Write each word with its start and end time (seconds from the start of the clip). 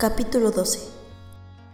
Capítulo 0.00 0.50
12 0.50 0.80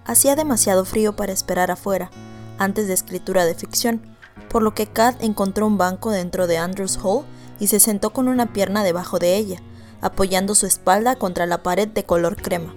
Hacía 0.05 0.35
demasiado 0.35 0.85
frío 0.85 1.15
para 1.15 1.33
esperar 1.33 1.71
afuera, 1.71 2.11
antes 2.59 2.89
de 2.89 2.93
escritura 2.93 3.45
de 3.45 3.55
ficción, 3.55 4.03
por 4.49 4.65
lo 4.65 4.75
que 4.75 4.89
Kat 4.89 5.23
encontró 5.23 5.65
un 5.65 5.79
banco 5.79 6.11
dentro 6.11 6.49
de 6.49 6.59
Andrews 6.59 6.99
Hall 7.01 7.25
y 7.61 7.69
se 7.69 7.79
sentó 7.79 8.11
con 8.11 8.27
una 8.27 8.53
pierna 8.53 8.83
debajo 8.83 9.21
de 9.21 9.37
ella, 9.37 9.63
apoyando 10.01 10.57
su 10.57 10.67
espalda 10.67 11.15
contra 11.15 11.47
la 11.47 11.63
pared 11.63 11.87
de 11.87 12.03
color 12.03 12.35
crema. 12.35 12.75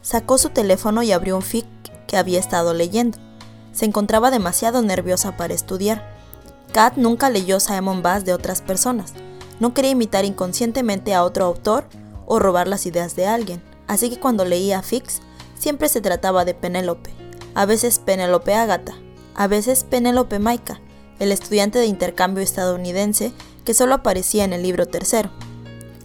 Sacó 0.00 0.38
su 0.38 0.50
teléfono 0.50 1.02
y 1.02 1.10
abrió 1.10 1.34
un 1.34 1.42
fic 1.42 1.66
que 2.06 2.16
había 2.16 2.38
estado 2.38 2.74
leyendo. 2.74 3.18
Se 3.72 3.86
encontraba 3.86 4.30
demasiado 4.30 4.82
nerviosa 4.82 5.36
para 5.36 5.52
estudiar. 5.52 6.14
Kat 6.72 6.96
nunca 6.96 7.28
leyó 7.28 7.58
Simon 7.58 8.04
Bass 8.04 8.24
de 8.24 8.34
otras 8.34 8.62
personas. 8.62 9.14
No 9.58 9.74
quería 9.74 9.90
imitar 9.90 10.24
inconscientemente 10.24 11.12
a 11.12 11.24
otro 11.24 11.44
autor 11.44 11.86
o 12.32 12.38
robar 12.38 12.68
las 12.68 12.86
ideas 12.86 13.16
de 13.16 13.26
alguien, 13.26 13.60
así 13.88 14.08
que 14.08 14.20
cuando 14.20 14.44
leía 14.44 14.82
Fix, 14.82 15.20
siempre 15.58 15.88
se 15.88 16.00
trataba 16.00 16.44
de 16.44 16.54
Penélope, 16.54 17.10
a 17.56 17.66
veces 17.66 17.98
Penélope 17.98 18.54
Agatha, 18.54 18.94
a 19.34 19.48
veces 19.48 19.82
Penélope 19.82 20.38
Maika, 20.38 20.80
el 21.18 21.32
estudiante 21.32 21.80
de 21.80 21.86
intercambio 21.86 22.44
estadounidense 22.44 23.32
que 23.64 23.74
solo 23.74 23.94
aparecía 23.96 24.44
en 24.44 24.52
el 24.52 24.62
libro 24.62 24.86
tercero, 24.86 25.30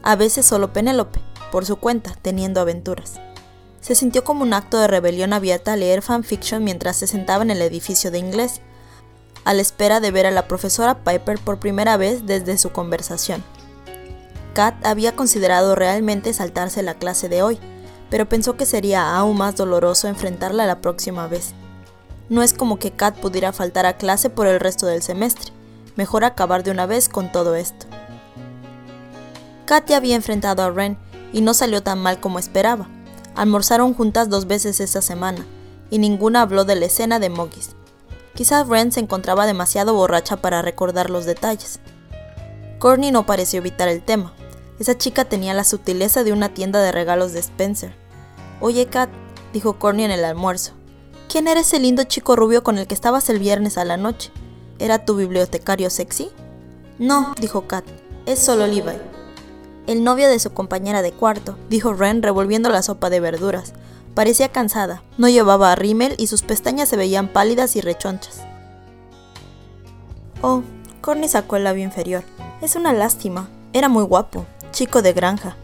a 0.01 0.15
veces 0.15 0.48
solo 0.48 0.73
Penélope, 0.73 1.20
por 1.51 1.63
su 1.67 1.75
cuenta, 1.75 2.17
teniendo 2.23 2.59
aventuras. 2.59 3.20
Se 3.79 3.93
sintió 3.93 4.23
como 4.23 4.41
un 4.41 4.53
acto 4.53 4.79
de 4.79 4.87
rebelión 4.87 5.31
abierta 5.31 5.76
leer 5.76 6.01
fanfiction 6.01 6.63
mientras 6.63 6.98
se 6.98 7.05
sentaba 7.05 7.43
en 7.43 7.51
el 7.51 7.62
edificio 7.62 8.09
de 8.09 8.17
inglés, 8.17 8.62
a 9.43 9.53
la 9.53 9.62
espera 9.62 9.99
de 9.99 10.09
ver 10.09 10.26
a 10.26 10.31
la 10.31 10.48
profesora 10.48 11.03
Piper 11.03 11.37
por 11.37 11.59
primera 11.59 11.98
vez 11.98 12.26
desde 12.26 12.57
su 12.57 12.71
conversación. 12.71 13.43
Kat 14.55 14.85
había 14.85 15.17
considerado 15.17 15.75
realmente 15.75 16.31
saltarse 16.31 16.81
la 16.81 16.93
clase 16.93 17.27
de 17.27 17.43
hoy, 17.43 17.59
pero 18.09 18.29
pensó 18.29 18.55
que 18.55 18.65
sería 18.65 19.17
aún 19.17 19.37
más 19.37 19.57
doloroso 19.57 20.07
enfrentarla 20.07 20.65
la 20.65 20.79
próxima 20.79 21.27
vez. 21.27 21.53
No 22.29 22.41
es 22.41 22.53
como 22.53 22.79
que 22.79 22.91
Kat 22.91 23.20
pudiera 23.20 23.51
faltar 23.51 23.85
a 23.85 23.97
clase 23.97 24.29
por 24.29 24.47
el 24.47 24.62
resto 24.62 24.85
del 24.85 25.01
semestre, 25.01 25.51
mejor 25.97 26.23
acabar 26.23 26.63
de 26.63 26.71
una 26.71 26.85
vez 26.85 27.09
con 27.09 27.34
todo 27.34 27.55
esto. 27.55 27.85
Kat 29.65 29.89
ya 29.89 29.97
había 29.97 30.15
enfrentado 30.15 30.63
a 30.63 30.71
Ren 30.71 30.97
y 31.34 31.41
no 31.41 31.53
salió 31.53 31.84
tan 31.84 31.99
mal 31.99 32.21
como 32.21 32.40
esperaba. 32.40 32.87
Almorzaron 33.35 33.93
juntas 33.93 34.29
dos 34.29 34.47
veces 34.47 34.79
esa 34.79 35.01
semana, 35.01 35.45
y 35.90 35.97
ninguna 35.97 36.41
habló 36.41 36.63
de 36.63 36.75
la 36.75 36.85
escena 36.85 37.19
de 37.19 37.29
Mogis. 37.29 37.75
Quizás 38.35 38.69
Ren 38.69 38.93
se 38.93 39.01
encontraba 39.01 39.47
demasiado 39.47 39.93
borracha 39.93 40.37
para 40.37 40.62
recordar 40.62 41.09
los 41.09 41.25
detalles. 41.25 41.81
Courtney 42.79 43.12
no 43.12 43.25
pareció 43.25 43.59
evitar 43.59 43.90
el 43.90 44.01
tema. 44.01 44.31
Esa 44.79 44.98
chica 44.98 45.26
tenía 45.26 45.54
la 45.54 45.63
sutileza 45.63 46.23
de 46.23 46.34
una 46.34 46.54
tienda 46.54 46.81
de 46.81 46.91
regalos 46.91 47.31
de 47.31 47.40
Spencer. 47.40 47.95
Oye, 48.59 48.87
Kat, 48.87 49.09
dijo 49.54 49.79
Courtney 49.79 50.05
en 50.05 50.12
el 50.12 50.26
almuerzo. 50.26 50.73
¿Quién 51.29 51.48
era 51.48 51.62
ese 51.62 51.79
lindo 51.79 52.04
chico 52.04 52.35
rubio 52.35 52.63
con 52.63 52.77
el 52.77 52.87
que 52.87 52.93
estabas 52.93 53.29
el 53.29 53.40
viernes 53.40 53.77
a 53.77 53.85
la 53.85 53.98
noche? 53.98 54.31
¿Era 54.79 55.05
tu 55.05 55.15
bibliotecario 55.15 55.90
sexy? 55.90 56.29
No, 56.99 57.34
dijo 57.40 57.68
Kat. 57.68 57.85
Es 58.26 58.40
solo 58.40 58.68
Levi. 58.68 58.98
El 59.87 60.03
novio 60.03 60.27
de 60.27 60.40
su 60.40 60.51
compañera 60.51 61.01
de 61.01 61.12
cuarto, 61.12 61.57
dijo 61.70 61.93
Ren 61.93 62.23
revolviendo 62.23 62.70
la 62.70 62.81
sopa 62.81 63.09
de 63.09 63.20
verduras. 63.20 63.73
Parecía 64.16 64.50
cansada, 64.50 65.03
no 65.18 65.29
llevaba 65.29 65.75
rímel 65.75 66.16
y 66.18 66.28
sus 66.28 66.41
pestañas 66.41 66.90
se 66.90 66.97
veían 66.97 67.28
pálidas 67.28 67.75
y 67.75 67.81
rechonchas. 67.81 68.41
Oh, 70.41 70.63
Courtney 71.01 71.29
sacó 71.29 71.56
el 71.56 71.66
labio 71.66 71.84
inferior. 71.84 72.23
Es 72.62 72.75
una 72.75 72.94
lástima. 72.94 73.50
Era 73.73 73.90
muy 73.90 74.03
guapo. 74.03 74.46
Chico 74.75 75.01
de 75.01 75.13
granja. 75.13 75.56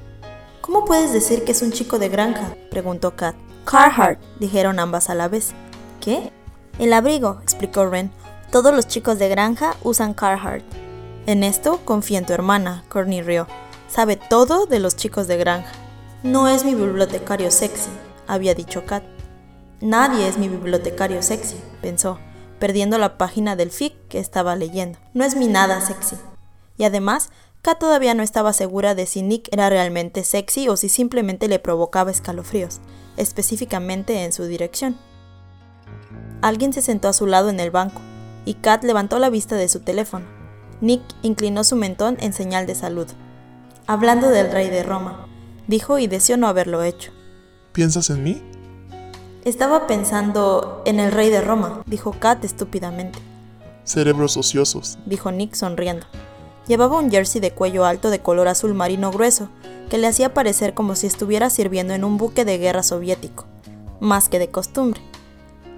¿Cómo 0.61 0.85
puedes 0.85 1.11
decir 1.11 1.43
que 1.43 1.51
es 1.51 1.61
un 1.61 1.73
chico 1.73 1.99
de 1.99 2.07
granja? 2.07 2.55
preguntó 2.69 3.17
Kat. 3.17 3.35
Carhartt, 3.65 4.21
dijeron 4.39 4.79
ambas 4.79 5.09
a 5.09 5.15
la 5.15 5.27
vez. 5.27 5.51
¿Qué? 5.99 6.31
El 6.79 6.93
abrigo, 6.93 7.39
explicó 7.43 7.89
Ren. 7.89 8.09
Todos 8.53 8.73
los 8.73 8.87
chicos 8.87 9.19
de 9.19 9.27
granja 9.27 9.75
usan 9.83 10.13
Carhartt. 10.13 10.63
En 11.25 11.43
esto 11.43 11.81
confía 11.83 12.19
en 12.19 12.25
tu 12.25 12.31
hermana, 12.31 12.85
Courtney 12.87 13.21
rió. 13.21 13.47
Sabe 13.89 14.15
todo 14.15 14.65
de 14.65 14.79
los 14.79 14.95
chicos 14.95 15.27
de 15.27 15.35
granja. 15.35 15.73
No 16.23 16.47
es 16.47 16.63
mi 16.63 16.73
bibliotecario 16.73 17.51
sexy, 17.51 17.89
había 18.27 18.55
dicho 18.55 18.85
Kat. 18.85 19.03
Nadie 19.81 20.25
es 20.25 20.37
mi 20.37 20.47
bibliotecario 20.47 21.21
sexy, 21.21 21.57
pensó, 21.81 22.17
perdiendo 22.59 22.97
la 22.97 23.17
página 23.17 23.57
del 23.57 23.71
fic 23.71 23.93
que 24.07 24.19
estaba 24.19 24.55
leyendo. 24.55 24.99
No 25.13 25.25
es 25.25 25.35
mi 25.35 25.47
nada 25.47 25.81
sexy. 25.81 26.15
Y 26.77 26.85
además, 26.85 27.29
Kat 27.61 27.77
todavía 27.77 28.15
no 28.15 28.23
estaba 28.23 28.53
segura 28.53 28.95
de 28.95 29.05
si 29.05 29.21
Nick 29.21 29.47
era 29.51 29.69
realmente 29.69 30.23
sexy 30.23 30.67
o 30.67 30.77
si 30.77 30.89
simplemente 30.89 31.47
le 31.47 31.59
provocaba 31.59 32.09
escalofríos, 32.09 32.81
específicamente 33.17 34.23
en 34.23 34.31
su 34.33 34.45
dirección. 34.45 34.97
Alguien 36.41 36.73
se 36.73 36.81
sentó 36.81 37.07
a 37.07 37.13
su 37.13 37.27
lado 37.27 37.49
en 37.49 37.59
el 37.59 37.69
banco, 37.69 38.01
y 38.45 38.55
Kat 38.55 38.83
levantó 38.83 39.19
la 39.19 39.29
vista 39.29 39.55
de 39.57 39.69
su 39.69 39.81
teléfono. 39.81 40.25
Nick 40.81 41.03
inclinó 41.21 41.63
su 41.63 41.75
mentón 41.75 42.17
en 42.19 42.33
señal 42.33 42.65
de 42.65 42.73
saludo. 42.73 43.13
Hablando 43.85 44.29
del 44.29 44.51
rey 44.51 44.71
de 44.71 44.81
Roma, 44.81 45.27
dijo 45.67 45.99
y 45.99 46.07
deseó 46.07 46.37
no 46.37 46.47
haberlo 46.47 46.81
hecho. 46.81 47.11
¿Piensas 47.73 48.09
en 48.09 48.23
mí? 48.23 48.41
Estaba 49.45 49.85
pensando 49.85 50.81
en 50.85 50.99
el 50.99 51.11
rey 51.11 51.29
de 51.29 51.41
Roma, 51.41 51.83
dijo 51.85 52.15
Kat 52.17 52.43
estúpidamente. 52.43 53.19
Cerebros 53.83 54.35
ociosos, 54.35 54.97
dijo 55.05 55.31
Nick 55.31 55.53
sonriendo. 55.53 56.07
Llevaba 56.71 56.99
un 56.99 57.11
jersey 57.11 57.41
de 57.41 57.51
cuello 57.51 57.83
alto 57.83 58.09
de 58.09 58.21
color 58.21 58.47
azul 58.47 58.73
marino 58.73 59.11
grueso, 59.11 59.49
que 59.89 59.97
le 59.97 60.07
hacía 60.07 60.33
parecer 60.33 60.73
como 60.73 60.95
si 60.95 61.05
estuviera 61.05 61.49
sirviendo 61.49 61.93
en 61.93 62.05
un 62.05 62.15
buque 62.15 62.45
de 62.45 62.57
guerra 62.59 62.81
soviético, 62.81 63.45
más 63.99 64.29
que 64.29 64.39
de 64.39 64.51
costumbre. 64.51 65.01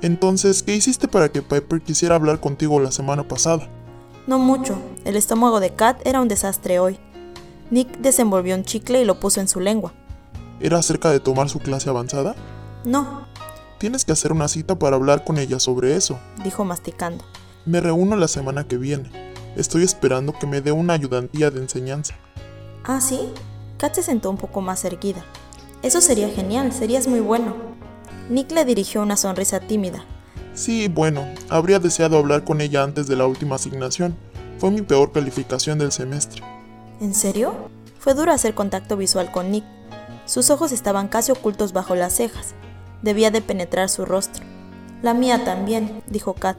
Entonces, 0.04 0.62
¿qué 0.62 0.76
hiciste 0.76 1.08
para 1.08 1.30
que 1.30 1.42
Piper 1.42 1.82
quisiera 1.82 2.14
hablar 2.14 2.40
contigo 2.40 2.80
la 2.80 2.92
semana 2.92 3.28
pasada? 3.28 3.68
No 4.28 4.38
mucho. 4.38 4.78
El 5.04 5.16
estómago 5.16 5.60
de 5.60 5.72
Kat 5.72 6.00
era 6.06 6.22
un 6.22 6.28
desastre 6.28 6.78
hoy. 6.78 7.00
Nick 7.72 7.98
desenvolvió 7.98 8.54
un 8.54 8.64
chicle 8.64 9.02
y 9.02 9.06
lo 9.06 9.20
puso 9.20 9.42
en 9.42 9.48
su 9.48 9.62
lengua. 9.62 9.94
¿Era 10.60 10.78
acerca 10.78 11.10
de 11.10 11.20
tomar 11.20 11.50
su 11.50 11.58
clase 11.58 11.90
avanzada? 11.90 12.36
No. 12.86 13.26
Tienes 13.80 14.06
que 14.06 14.12
hacer 14.12 14.32
una 14.32 14.48
cita 14.48 14.78
para 14.78 14.96
hablar 14.96 15.24
con 15.24 15.40
ella 15.40 15.60
sobre 15.60 15.96
eso, 15.96 16.20
dijo 16.44 16.64
masticando. 16.66 17.26
Me 17.66 17.82
reúno 17.82 18.16
la 18.16 18.28
semana 18.28 18.68
que 18.68 18.78
viene. 18.78 19.33
Estoy 19.56 19.84
esperando 19.84 20.34
que 20.34 20.48
me 20.48 20.62
dé 20.62 20.72
una 20.72 20.94
ayudantía 20.94 21.52
de 21.52 21.60
enseñanza. 21.60 22.16
¿Ah, 22.84 23.00
sí? 23.00 23.30
Kat 23.78 23.96
se 23.96 24.04
sentó 24.04 24.30
un 24.30 24.38
poco 24.38 24.62
más 24.62 24.84
erguida. 24.86 25.24
Eso 25.84 26.02
sería 26.02 26.30
genial, 26.30 26.72
serías 26.72 27.08
muy 27.08 27.20
bueno. 27.20 27.56
Nick 28.30 28.52
le 28.52 28.66
dirigió 28.66 29.02
una 29.02 29.18
sonrisa 29.18 29.60
tímida. 29.60 30.06
Sí, 30.54 30.88
bueno, 30.88 31.26
habría 31.50 31.80
deseado 31.80 32.18
hablar 32.18 32.44
con 32.44 32.62
ella 32.62 32.84
antes 32.84 33.08
de 33.08 33.16
la 33.16 33.26
última 33.26 33.56
asignación. 33.56 34.16
Fue 34.60 34.72
mi 34.72 34.82
peor 34.82 35.12
calificación 35.12 35.78
del 35.78 35.92
semestre. 35.92 36.42
¿En 37.02 37.14
serio? 37.14 37.70
Fue 38.00 38.14
duro 38.14 38.32
hacer 38.32 38.54
contacto 38.56 38.98
visual 38.98 39.32
con 39.32 39.52
Nick. 39.52 39.66
Sus 40.26 40.50
ojos 40.50 40.72
estaban 40.72 41.10
casi 41.10 41.32
ocultos 41.32 41.74
bajo 41.74 41.96
las 41.96 42.14
cejas. 42.16 42.54
Debía 43.02 43.30
de 43.30 43.42
penetrar 43.42 43.90
su 43.90 44.06
rostro. 44.06 44.44
La 45.02 45.14
mía 45.14 45.44
también, 45.44 46.02
dijo 46.08 46.34
Kat. 46.34 46.58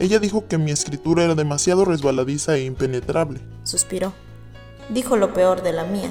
Ella 0.00 0.18
dijo 0.18 0.48
que 0.48 0.56
mi 0.56 0.70
escritura 0.70 1.24
era 1.24 1.34
demasiado 1.34 1.84
resbaladiza 1.84 2.56
e 2.56 2.64
impenetrable. 2.64 3.38
Suspiró. 3.64 4.14
Dijo 4.88 5.18
lo 5.18 5.34
peor 5.34 5.62
de 5.62 5.74
la 5.74 5.84
mía. 5.84 6.10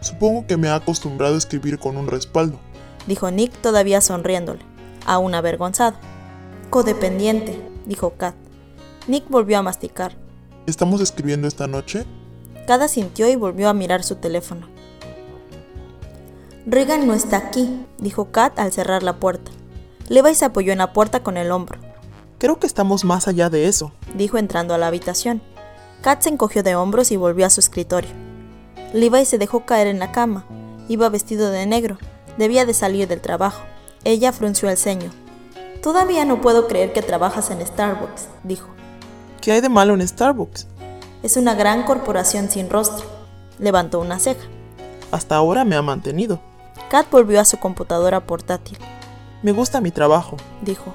Supongo 0.00 0.48
que 0.48 0.56
me 0.56 0.68
ha 0.68 0.74
acostumbrado 0.74 1.36
a 1.36 1.38
escribir 1.38 1.78
con 1.78 1.96
un 1.96 2.08
respaldo, 2.08 2.58
dijo 3.06 3.30
Nick 3.30 3.52
todavía 3.60 4.00
sonriéndole, 4.00 4.60
aún 5.06 5.34
avergonzado. 5.34 5.96
Codependiente, 6.70 7.60
dijo 7.86 8.14
Kat. 8.16 8.34
Nick 9.06 9.28
volvió 9.28 9.58
a 9.58 9.62
masticar. 9.62 10.16
¿Estamos 10.66 11.00
escribiendo 11.00 11.48
esta 11.48 11.66
noche? 11.66 12.04
Cada 12.66 12.88
sintió 12.88 13.28
y 13.28 13.36
volvió 13.36 13.68
a 13.68 13.74
mirar 13.74 14.04
su 14.04 14.16
teléfono. 14.16 14.68
Regan 16.66 17.06
no 17.06 17.14
está 17.14 17.38
aquí, 17.38 17.86
dijo 17.98 18.32
Kat 18.32 18.58
al 18.58 18.72
cerrar 18.72 19.02
la 19.04 19.16
puerta. 19.20 19.52
Levi 20.08 20.34
se 20.34 20.44
apoyó 20.44 20.72
en 20.72 20.78
la 20.78 20.92
puerta 20.92 21.22
con 21.22 21.36
el 21.36 21.50
hombro. 21.50 21.87
Creo 22.38 22.60
que 22.60 22.68
estamos 22.68 23.04
más 23.04 23.26
allá 23.26 23.50
de 23.50 23.66
eso, 23.66 23.90
dijo 24.14 24.38
entrando 24.38 24.72
a 24.72 24.78
la 24.78 24.86
habitación. 24.86 25.42
Kat 26.02 26.22
se 26.22 26.28
encogió 26.28 26.62
de 26.62 26.76
hombros 26.76 27.10
y 27.10 27.16
volvió 27.16 27.44
a 27.44 27.50
su 27.50 27.58
escritorio. 27.58 28.10
Levi 28.92 29.24
se 29.24 29.38
dejó 29.38 29.66
caer 29.66 29.88
en 29.88 29.98
la 29.98 30.12
cama. 30.12 30.44
Iba 30.88 31.08
vestido 31.08 31.50
de 31.50 31.66
negro. 31.66 31.98
Debía 32.38 32.64
de 32.64 32.74
salir 32.74 33.08
del 33.08 33.20
trabajo. 33.20 33.62
Ella 34.04 34.32
frunció 34.32 34.70
el 34.70 34.76
ceño. 34.76 35.10
Todavía 35.82 36.24
no 36.24 36.40
puedo 36.40 36.68
creer 36.68 36.92
que 36.92 37.02
trabajas 37.02 37.50
en 37.50 37.66
Starbucks, 37.66 38.28
dijo. 38.44 38.68
¿Qué 39.40 39.50
hay 39.50 39.60
de 39.60 39.68
malo 39.68 39.94
en 39.94 40.06
Starbucks? 40.06 40.68
Es 41.24 41.36
una 41.36 41.54
gran 41.54 41.82
corporación 41.82 42.48
sin 42.50 42.70
rostro. 42.70 43.04
Levantó 43.58 43.98
una 43.98 44.20
ceja. 44.20 44.46
Hasta 45.10 45.34
ahora 45.34 45.64
me 45.64 45.74
ha 45.74 45.82
mantenido. 45.82 46.40
Kat 46.88 47.10
volvió 47.10 47.40
a 47.40 47.44
su 47.44 47.58
computadora 47.58 48.20
portátil. 48.20 48.78
Me 49.42 49.50
gusta 49.50 49.80
mi 49.80 49.90
trabajo, 49.90 50.36
dijo. 50.62 50.94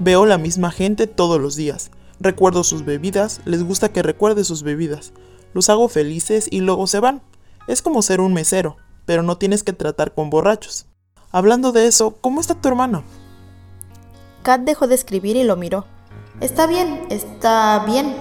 Veo 0.00 0.26
la 0.26 0.38
misma 0.38 0.70
gente 0.70 1.08
todos 1.08 1.40
los 1.40 1.56
días. 1.56 1.90
Recuerdo 2.20 2.62
sus 2.62 2.84
bebidas, 2.84 3.40
les 3.44 3.64
gusta 3.64 3.88
que 3.88 4.02
recuerde 4.02 4.44
sus 4.44 4.62
bebidas. 4.62 5.12
Los 5.54 5.68
hago 5.70 5.88
felices 5.88 6.46
y 6.50 6.60
luego 6.60 6.86
se 6.86 7.00
van. 7.00 7.20
Es 7.66 7.82
como 7.82 8.02
ser 8.02 8.20
un 8.20 8.32
mesero, 8.32 8.76
pero 9.06 9.24
no 9.24 9.38
tienes 9.38 9.64
que 9.64 9.72
tratar 9.72 10.14
con 10.14 10.30
borrachos. 10.30 10.86
Hablando 11.32 11.72
de 11.72 11.86
eso, 11.86 12.16
¿cómo 12.20 12.40
está 12.40 12.54
tu 12.54 12.68
hermano? 12.68 13.02
Kat 14.44 14.60
dejó 14.60 14.86
de 14.86 14.94
escribir 14.94 15.36
y 15.36 15.42
lo 15.42 15.56
miró. 15.56 15.84
Está 16.40 16.68
bien, 16.68 17.06
está 17.10 17.84
bien. 17.84 18.14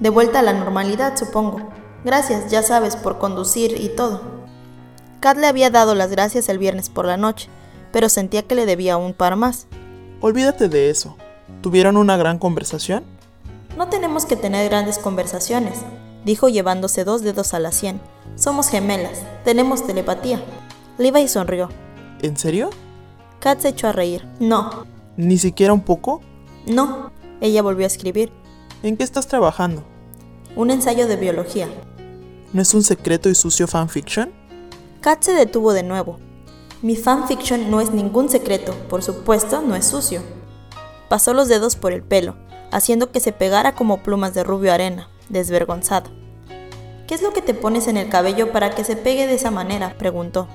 De 0.00 0.10
vuelta 0.10 0.40
a 0.40 0.42
la 0.42 0.52
normalidad, 0.52 1.16
supongo. 1.16 1.70
Gracias, 2.04 2.50
ya 2.50 2.62
sabes, 2.62 2.94
por 2.94 3.18
conducir 3.18 3.80
y 3.80 3.88
todo. 3.88 4.20
Kat 5.20 5.38
le 5.38 5.46
había 5.46 5.70
dado 5.70 5.94
las 5.94 6.10
gracias 6.10 6.50
el 6.50 6.58
viernes 6.58 6.90
por 6.90 7.06
la 7.06 7.16
noche, 7.16 7.48
pero 7.90 8.10
sentía 8.10 8.42
que 8.42 8.54
le 8.54 8.66
debía 8.66 8.98
un 8.98 9.14
par 9.14 9.36
más. 9.36 9.66
Olvídate 10.22 10.68
de 10.68 10.88
eso. 10.88 11.16
¿Tuvieron 11.62 11.96
una 11.96 12.16
gran 12.16 12.38
conversación? 12.38 13.02
No 13.76 13.88
tenemos 13.88 14.24
que 14.24 14.36
tener 14.36 14.68
grandes 14.68 14.98
conversaciones, 14.98 15.80
dijo 16.24 16.48
llevándose 16.48 17.04
dos 17.04 17.22
dedos 17.22 17.54
a 17.54 17.58
la 17.58 17.72
sien. 17.72 18.00
Somos 18.36 18.68
gemelas, 18.68 19.20
tenemos 19.44 19.86
telepatía. 19.86 20.40
Levi 20.96 21.26
sonrió. 21.28 21.68
¿En 22.22 22.36
serio? 22.36 22.70
Kat 23.40 23.60
se 23.60 23.68
echó 23.70 23.88
a 23.88 23.92
reír. 23.92 24.26
No, 24.38 24.86
¿Ni 25.16 25.36
siquiera 25.38 25.72
un 25.72 25.82
poco? 25.82 26.22
no. 26.66 27.10
Ella 27.40 27.60
volvió 27.60 27.84
a 27.84 27.88
escribir. 27.88 28.30
¿En 28.84 28.96
qué 28.96 29.02
estás 29.02 29.26
trabajando? 29.26 29.82
Un 30.54 30.70
ensayo 30.70 31.08
de 31.08 31.16
biología. 31.16 31.66
¿No 32.52 32.62
es 32.62 32.72
un 32.72 32.84
secreto 32.84 33.28
y 33.28 33.34
sucio 33.34 33.66
fanfiction? 33.66 34.30
Kat 35.00 35.22
se 35.24 35.32
detuvo 35.32 35.72
de 35.72 35.82
nuevo. 35.82 36.20
Mi 36.82 36.96
fanfiction 36.96 37.70
no 37.70 37.80
es 37.80 37.92
ningún 37.92 38.28
secreto, 38.28 38.74
por 38.88 39.04
supuesto, 39.04 39.62
no 39.62 39.76
es 39.76 39.86
sucio. 39.86 40.20
Pasó 41.08 41.32
los 41.32 41.46
dedos 41.46 41.76
por 41.76 41.92
el 41.92 42.02
pelo, 42.02 42.34
haciendo 42.72 43.12
que 43.12 43.20
se 43.20 43.30
pegara 43.30 43.76
como 43.76 44.02
plumas 44.02 44.34
de 44.34 44.42
rubio 44.42 44.72
arena, 44.72 45.08
desvergonzado. 45.28 46.10
¿Qué 47.06 47.14
es 47.14 47.22
lo 47.22 47.32
que 47.32 47.40
te 47.40 47.54
pones 47.54 47.86
en 47.86 47.96
el 47.96 48.08
cabello 48.08 48.50
para 48.50 48.70
que 48.70 48.82
se 48.82 48.96
pegue 48.96 49.28
de 49.28 49.34
esa 49.34 49.52
manera? 49.52 49.94
preguntó. 49.96 50.48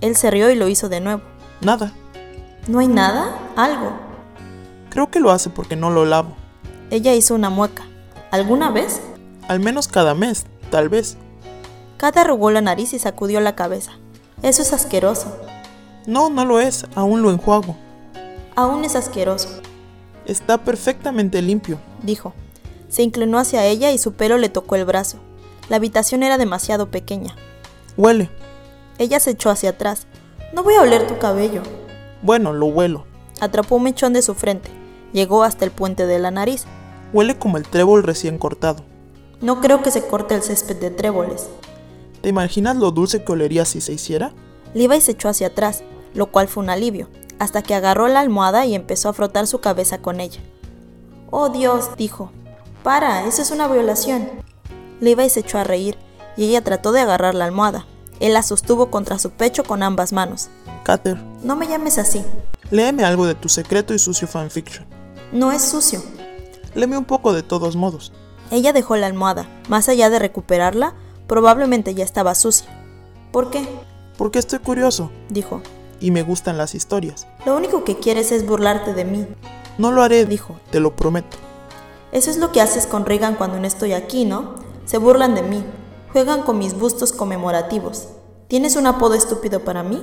Él 0.00 0.14
se 0.14 0.30
rió 0.30 0.48
y 0.48 0.54
lo 0.54 0.68
hizo 0.68 0.88
de 0.88 1.00
nuevo. 1.00 1.22
Nada. 1.60 1.92
¿No 2.68 2.78
hay 2.78 2.86
nada? 2.86 3.36
Algo. 3.56 3.98
Creo 4.90 5.10
que 5.10 5.18
lo 5.18 5.32
hace 5.32 5.50
porque 5.50 5.74
no 5.74 5.90
lo 5.90 6.04
lavo. 6.04 6.36
Ella 6.90 7.14
hizo 7.14 7.34
una 7.34 7.50
mueca. 7.50 7.82
¿Alguna 8.30 8.70
vez? 8.70 9.00
Al 9.48 9.58
menos 9.58 9.88
cada 9.88 10.14
mes, 10.14 10.46
tal 10.70 10.88
vez. 10.88 11.16
Kat 11.96 12.16
arrugó 12.16 12.52
la 12.52 12.60
nariz 12.60 12.92
y 12.92 13.00
sacudió 13.00 13.40
la 13.40 13.56
cabeza. 13.56 13.92
Eso 14.42 14.62
es 14.62 14.72
asqueroso. 14.72 15.43
No, 16.06 16.30
no 16.30 16.44
lo 16.44 16.60
es. 16.60 16.86
Aún 16.94 17.22
lo 17.22 17.30
enjuago. 17.30 17.76
Aún 18.56 18.84
es 18.84 18.94
asqueroso, 18.94 19.48
Está 20.26 20.58
perfectamente 20.58 21.42
limpio. 21.42 21.78
dijo. 22.02 22.32
Se 22.88 23.02
inclinó 23.02 23.38
hacia 23.38 23.64
ella 23.66 23.90
y 23.90 23.98
su 23.98 24.12
pelo 24.12 24.38
le 24.38 24.48
tocó 24.48 24.76
el 24.76 24.84
brazo. 24.84 25.18
La 25.68 25.76
habitación 25.76 26.22
era 26.22 26.38
demasiado 26.38 26.90
pequeña. 26.90 27.34
Huele. 27.96 28.30
Ella 28.98 29.18
se 29.18 29.30
echó 29.30 29.50
hacia 29.50 29.70
atrás. 29.70 30.06
No 30.52 30.62
voy 30.62 30.74
a 30.74 30.82
oler 30.82 31.06
tu 31.08 31.18
cabello. 31.18 31.62
Bueno, 32.22 32.52
lo 32.52 32.66
huelo. 32.66 33.04
Atrapó 33.40 33.76
un 33.76 33.82
mechón 33.82 34.12
de 34.12 34.22
su 34.22 34.34
frente. 34.34 34.70
Llegó 35.12 35.42
hasta 35.42 35.64
el 35.64 35.72
puente 35.72 36.06
de 36.06 36.20
la 36.20 36.30
nariz. 36.30 36.64
Huele 37.12 37.36
como 37.36 37.56
el 37.56 37.64
trébol 37.66 38.04
recién 38.04 38.38
cortado. 38.38 38.84
No 39.40 39.60
creo 39.60 39.82
que 39.82 39.90
se 39.90 40.06
corte 40.06 40.34
el 40.36 40.42
césped 40.42 40.76
de 40.76 40.90
tréboles. 40.90 41.48
¿Te 42.22 42.28
imaginas 42.28 42.76
lo 42.76 42.92
dulce 42.92 43.24
que 43.24 43.32
olería 43.32 43.64
si 43.64 43.80
se 43.80 43.92
hiciera? 43.92 44.32
Levi 44.74 45.00
se 45.00 45.12
echó 45.12 45.28
hacia 45.28 45.48
atrás, 45.48 45.82
lo 46.14 46.26
cual 46.26 46.48
fue 46.48 46.62
un 46.62 46.70
alivio, 46.70 47.08
hasta 47.38 47.62
que 47.62 47.74
agarró 47.74 48.08
la 48.08 48.20
almohada 48.20 48.64
y 48.66 48.74
empezó 48.74 49.08
a 49.08 49.12
frotar 49.12 49.46
su 49.46 49.60
cabeza 49.60 49.98
con 49.98 50.20
ella. 50.20 50.40
Oh 51.30 51.48
Dios, 51.48 51.90
dijo. 51.96 52.30
Para, 52.82 53.26
eso 53.26 53.42
es 53.42 53.50
una 53.50 53.66
violación. 53.68 54.28
Levi 55.00 55.28
se 55.28 55.40
echó 55.40 55.58
a 55.58 55.64
reír, 55.64 55.98
y 56.36 56.44
ella 56.44 56.62
trató 56.62 56.92
de 56.92 57.00
agarrar 57.00 57.34
la 57.34 57.44
almohada. 57.44 57.86
Él 58.20 58.32
la 58.34 58.42
sostuvo 58.42 58.90
contra 58.90 59.18
su 59.18 59.30
pecho 59.30 59.64
con 59.64 59.82
ambas 59.82 60.12
manos. 60.12 60.48
Cater, 60.84 61.18
No 61.42 61.56
me 61.56 61.66
llames 61.66 61.98
así. 61.98 62.22
léeme 62.70 63.04
algo 63.04 63.26
de 63.26 63.34
tu 63.34 63.48
secreto 63.48 63.94
y 63.94 63.98
sucio 63.98 64.28
fanfiction. 64.28 64.86
No 65.32 65.50
es 65.50 65.62
sucio. 65.62 66.02
Léeme 66.74 66.96
un 66.96 67.04
poco 67.04 67.32
de 67.32 67.42
todos 67.42 67.74
modos. 67.76 68.12
Ella 68.50 68.72
dejó 68.72 68.96
la 68.96 69.06
almohada. 69.06 69.48
Más 69.68 69.88
allá 69.88 70.10
de 70.10 70.18
recuperarla, 70.18 70.94
probablemente 71.26 71.94
ya 71.94 72.04
estaba 72.04 72.34
sucia. 72.34 72.68
¿Por 73.32 73.50
qué? 73.50 73.66
Porque 74.16 74.38
estoy 74.38 74.60
curioso 74.60 75.10
dijo. 75.28 75.60
Y 76.00 76.10
me 76.10 76.22
gustan 76.22 76.56
las 76.58 76.74
historias. 76.74 77.26
Lo 77.46 77.56
único 77.56 77.84
que 77.84 77.96
quieres 77.98 78.32
es 78.32 78.46
burlarte 78.46 78.94
de 78.94 79.04
mí. 79.04 79.26
No 79.78 79.92
lo 79.92 80.02
haré, 80.02 80.24
Dijo. 80.26 80.58
te 80.70 80.80
lo 80.80 80.94
prometo. 80.96 81.36
Eso 82.12 82.30
es 82.30 82.36
lo 82.38 82.52
que 82.52 82.60
haces 82.60 82.86
con 82.86 83.06
Regan 83.06 83.34
cuando 83.34 83.58
no 83.58 83.66
estoy 83.66 83.92
aquí, 83.92 84.24
¿no? 84.24 84.54
Se 84.84 84.98
burlan 84.98 85.34
de 85.34 85.42
mí. 85.42 85.64
Juegan 86.12 86.42
con 86.42 86.58
mis 86.58 86.78
bustos 86.78 87.12
conmemorativos. 87.12 88.08
¿Tienes 88.48 88.76
un 88.76 88.86
apodo 88.86 89.14
estúpido 89.14 89.64
para 89.64 89.82
mí? 89.82 90.02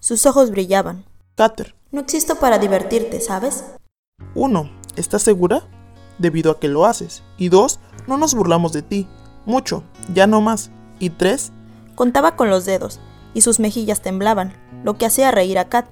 Sus 0.00 0.26
ojos 0.26 0.50
brillaban. 0.50 1.04
Cater, 1.36 1.74
No 1.92 2.00
existo 2.00 2.36
para 2.36 2.58
divertirte, 2.58 3.20
¿sabes? 3.20 3.64
uno, 4.34 4.70
¿estás 4.96 5.22
segura? 5.22 5.62
Debido 6.18 6.50
a 6.50 6.58
que 6.60 6.68
lo 6.68 6.84
haces. 6.86 7.22
Y 7.38 7.48
dos, 7.50 7.78
no 8.06 8.16
nos 8.16 8.34
burlamos 8.34 8.72
de 8.72 8.82
ti. 8.82 9.08
Mucho, 9.46 9.84
ya 10.12 10.26
no 10.26 10.40
más. 10.40 10.70
Y 10.98 11.10
tres, 11.10 11.52
Contaba 11.94 12.34
con 12.34 12.50
los 12.50 12.64
dedos, 12.64 12.98
y 13.34 13.42
sus 13.42 13.60
mejillas 13.60 14.00
temblaban, 14.02 14.54
lo 14.84 14.96
que 14.96 15.06
hacía 15.06 15.32
reír 15.32 15.58
a 15.58 15.68
Kat. 15.68 15.86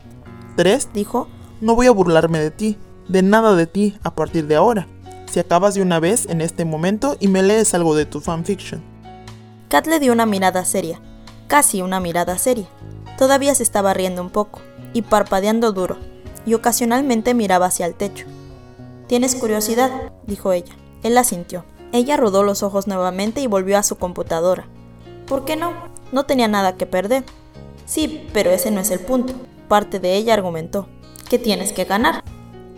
tres, 0.56 0.90
Dijo, 0.92 1.26
no 1.60 1.74
voy 1.74 1.86
a 1.86 1.90
burlarme 1.90 2.38
de 2.38 2.50
ti, 2.50 2.78
de 3.08 3.22
nada 3.22 3.56
de 3.56 3.66
ti 3.66 3.98
a 4.04 4.14
partir 4.14 4.46
de 4.46 4.54
ahora. 4.54 4.86
Si 5.30 5.40
acabas 5.40 5.74
de 5.74 5.82
una 5.82 5.98
vez 5.98 6.26
en 6.28 6.40
este 6.40 6.64
momento 6.64 7.16
y 7.18 7.28
me 7.28 7.42
lees 7.42 7.74
algo 7.74 7.96
de 7.96 8.04
tu 8.04 8.20
fanfiction. 8.20 8.82
Kat 9.68 9.86
le 9.86 9.98
dio 9.98 10.12
una 10.12 10.26
mirada 10.26 10.64
seria, 10.66 11.00
casi 11.48 11.80
una 11.80 11.98
mirada 11.98 12.36
seria. 12.36 12.68
Todavía 13.16 13.54
se 13.54 13.62
estaba 13.62 13.94
riendo 13.94 14.20
un 14.20 14.30
poco, 14.30 14.60
y 14.92 15.02
parpadeando 15.02 15.72
duro, 15.72 15.96
y 16.44 16.54
ocasionalmente 16.54 17.32
miraba 17.32 17.66
hacia 17.66 17.86
el 17.86 17.94
techo. 17.94 18.26
¿Tienes 19.06 19.34
curiosidad? 19.34 19.90
dijo 20.26 20.52
ella. 20.52 20.74
Él 21.02 21.14
la 21.14 21.24
sintió. 21.24 21.64
Ella 21.92 22.16
rodó 22.16 22.42
los 22.42 22.62
ojos 22.62 22.86
nuevamente 22.86 23.40
y 23.40 23.46
volvió 23.46 23.78
a 23.78 23.82
su 23.82 23.96
computadora. 23.96 24.66
¿Por 25.26 25.44
qué 25.44 25.56
no? 25.56 25.72
No 26.12 26.24
tenía 26.24 26.48
nada 26.48 26.76
que 26.76 26.86
perder. 26.86 27.24
Sí, 27.84 28.28
pero 28.32 28.50
ese 28.50 28.70
no 28.70 28.80
es 28.80 28.90
el 28.90 29.00
punto. 29.00 29.34
Parte 29.68 30.00
de 30.00 30.16
ella 30.16 30.34
argumentó. 30.34 30.88
¿Qué 31.28 31.38
tienes 31.38 31.72
que 31.72 31.84
ganar? 31.84 32.24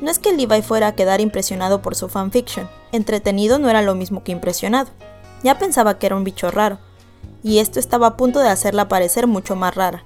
No 0.00 0.10
es 0.10 0.18
que 0.18 0.32
Levi 0.32 0.62
fuera 0.62 0.88
a 0.88 0.94
quedar 0.94 1.20
impresionado 1.20 1.82
por 1.82 1.94
su 1.94 2.08
fanfiction. 2.08 2.68
Entretenido 2.92 3.58
no 3.58 3.70
era 3.70 3.82
lo 3.82 3.94
mismo 3.94 4.22
que 4.22 4.32
impresionado. 4.32 4.90
Ya 5.42 5.58
pensaba 5.58 5.98
que 5.98 6.06
era 6.06 6.16
un 6.16 6.24
bicho 6.24 6.50
raro, 6.50 6.78
y 7.42 7.58
esto 7.58 7.78
estaba 7.78 8.06
a 8.08 8.16
punto 8.16 8.40
de 8.40 8.48
hacerla 8.48 8.88
parecer 8.88 9.26
mucho 9.26 9.56
más 9.56 9.74
rara. 9.74 10.04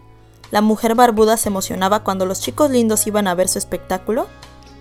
La 0.51 0.63
mujer 0.63 0.95
barbuda 0.95 1.37
se 1.37 1.49
emocionaba 1.49 2.03
cuando 2.03 2.27
los 2.27 2.41
chicos 2.41 2.71
lindos 2.71 3.07
iban 3.07 3.29
a 3.29 3.35
ver 3.35 3.49
su 3.49 3.59
espectáculo. 3.59 4.27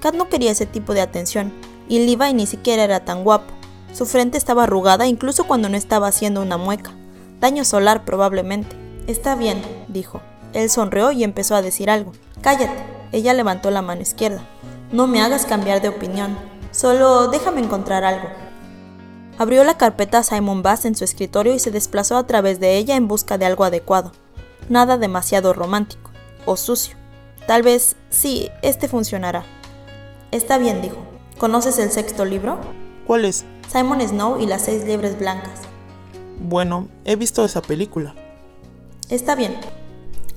Kat 0.02 0.16
no 0.16 0.30
quería 0.30 0.52
ese 0.52 0.66
tipo 0.66 0.94
de 0.94 1.02
atención, 1.02 1.52
y 1.90 2.00
Levi 2.06 2.34
ni 2.34 2.48
siquiera 2.48 2.84
era 2.84 3.06
tan 3.06 3.24
guapo. 3.24 3.54
Su 3.94 4.06
frente 4.06 4.38
estaba 4.38 4.64
arrugada 4.64 5.08
incluso 5.08 5.46
cuando 5.46 5.70
no 5.70 5.78
estaba 5.78 6.08
haciendo 6.08 6.42
una 6.42 6.58
mueca. 6.58 6.92
Daño 7.40 7.66
solar 7.66 8.06
probablemente. 8.06 8.87
Está 9.08 9.36
bien, 9.36 9.62
dijo. 9.88 10.22
Él 10.54 10.70
sonrió 10.70 11.12
y 11.12 11.24
empezó 11.24 11.56
a 11.56 11.62
decir 11.62 11.90
algo. 11.90 12.12
Cállate. 12.42 12.84
Ella 13.14 13.34
levantó 13.34 13.72
la 13.72 13.82
mano 13.82 14.02
izquierda. 14.02 14.46
No 14.92 15.08
me 15.08 15.22
hagas 15.22 15.46
cambiar 15.46 15.82
de 15.82 15.90
opinión. 15.90 16.38
Solo 16.72 17.28
déjame 17.30 17.62
encontrar 17.62 18.04
algo. 18.04 18.28
Abrió 19.38 19.64
la 19.64 19.78
carpeta 19.78 20.24
Simon 20.24 20.62
Bass 20.62 20.84
en 20.86 20.96
su 20.96 21.04
escritorio 21.04 21.54
y 21.54 21.60
se 21.60 21.72
desplazó 21.72 22.18
a 22.18 22.28
través 22.28 22.60
de 22.60 22.78
ella 22.78 22.96
en 22.96 23.08
busca 23.08 23.38
de 23.38 23.46
algo 23.46 23.64
adecuado. 23.64 24.12
Nada 24.68 24.98
demasiado 24.98 25.54
romántico 25.54 26.12
o 26.46 26.58
sucio. 26.58 26.98
Tal 27.46 27.64
vez 27.64 27.96
sí, 28.10 28.50
este 28.62 28.90
funcionará. 28.90 29.46
Está 30.32 30.58
bien, 30.58 30.82
dijo. 30.82 30.98
¿Conoces 31.38 31.80
el 31.80 31.92
sexto 31.92 32.26
libro? 32.26 32.60
¿Cuál 33.06 33.24
es? 33.24 33.46
Simon 33.72 34.02
Snow 34.02 34.42
y 34.42 34.48
las 34.48 34.64
seis 34.64 34.84
liebres 34.84 35.18
blancas. 35.18 35.62
Bueno, 36.42 36.90
he 37.06 37.16
visto 37.16 37.46
esa 37.46 37.62
película. 37.62 38.16
Está 39.10 39.36
bien. 39.36 39.58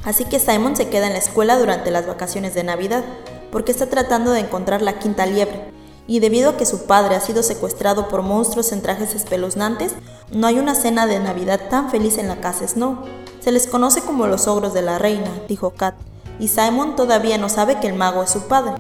Así 0.04 0.24
que 0.24 0.38
Simon 0.38 0.76
se 0.76 0.88
queda 0.88 1.06
en 1.06 1.12
la 1.12 1.18
escuela 1.18 1.58
durante 1.58 1.90
las 1.90 2.06
vacaciones 2.06 2.54
de 2.54 2.64
Navidad, 2.64 3.04
porque 3.50 3.72
está 3.72 3.86
tratando 3.86 4.30
de 4.32 4.40
encontrar 4.40 4.80
la 4.80 4.98
quinta 4.98 5.26
liebre. 5.26 5.72
Y 6.06 6.20
debido 6.20 6.50
a 6.50 6.56
que 6.56 6.66
su 6.66 6.86
padre 6.86 7.14
ha 7.14 7.20
sido 7.20 7.42
secuestrado 7.42 8.08
por 8.08 8.22
monstruos 8.22 8.72
en 8.72 8.82
trajes 8.82 9.14
espeluznantes, 9.14 9.92
no 10.32 10.46
hay 10.46 10.58
una 10.58 10.74
cena 10.74 11.06
de 11.06 11.18
Navidad 11.20 11.60
tan 11.68 11.90
feliz 11.90 12.18
en 12.18 12.28
la 12.28 12.40
casa 12.40 12.66
Snow. 12.66 13.04
Se 13.40 13.52
les 13.52 13.66
conoce 13.66 14.00
como 14.00 14.26
los 14.26 14.46
ogros 14.48 14.72
de 14.74 14.82
la 14.82 14.98
reina, 14.98 15.30
dijo 15.48 15.70
Kat, 15.70 15.94
y 16.38 16.48
Simon 16.48 16.96
todavía 16.96 17.38
no 17.38 17.48
sabe 17.48 17.78
que 17.80 17.88
el 17.88 17.94
mago 17.94 18.22
es 18.22 18.30
su 18.30 18.42
padre, 18.48 18.74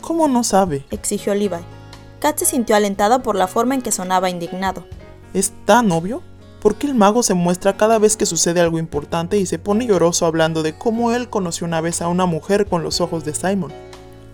¿Cómo 0.00 0.28
no 0.28 0.44
sabe? 0.44 0.86
exigió 0.90 1.34
Levi. 1.34 1.56
Kat 2.20 2.38
se 2.38 2.46
sintió 2.46 2.76
alentada 2.76 3.22
por 3.22 3.34
la 3.34 3.48
forma 3.48 3.74
en 3.74 3.82
que 3.82 3.90
sonaba 3.90 4.30
indignado. 4.30 4.84
¿Es 5.34 5.52
tan 5.64 5.90
obvio? 5.90 6.22
¿Por 6.66 6.74
qué 6.74 6.88
el 6.88 6.96
mago 6.96 7.22
se 7.22 7.34
muestra 7.34 7.76
cada 7.76 8.00
vez 8.00 8.16
que 8.16 8.26
sucede 8.26 8.60
algo 8.60 8.80
importante 8.80 9.38
y 9.38 9.46
se 9.46 9.60
pone 9.60 9.86
lloroso 9.86 10.26
hablando 10.26 10.64
de 10.64 10.76
cómo 10.76 11.12
él 11.12 11.30
conoció 11.30 11.64
una 11.64 11.80
vez 11.80 12.02
a 12.02 12.08
una 12.08 12.26
mujer 12.26 12.66
con 12.66 12.82
los 12.82 13.00
ojos 13.00 13.24
de 13.24 13.36
Simon? 13.36 13.72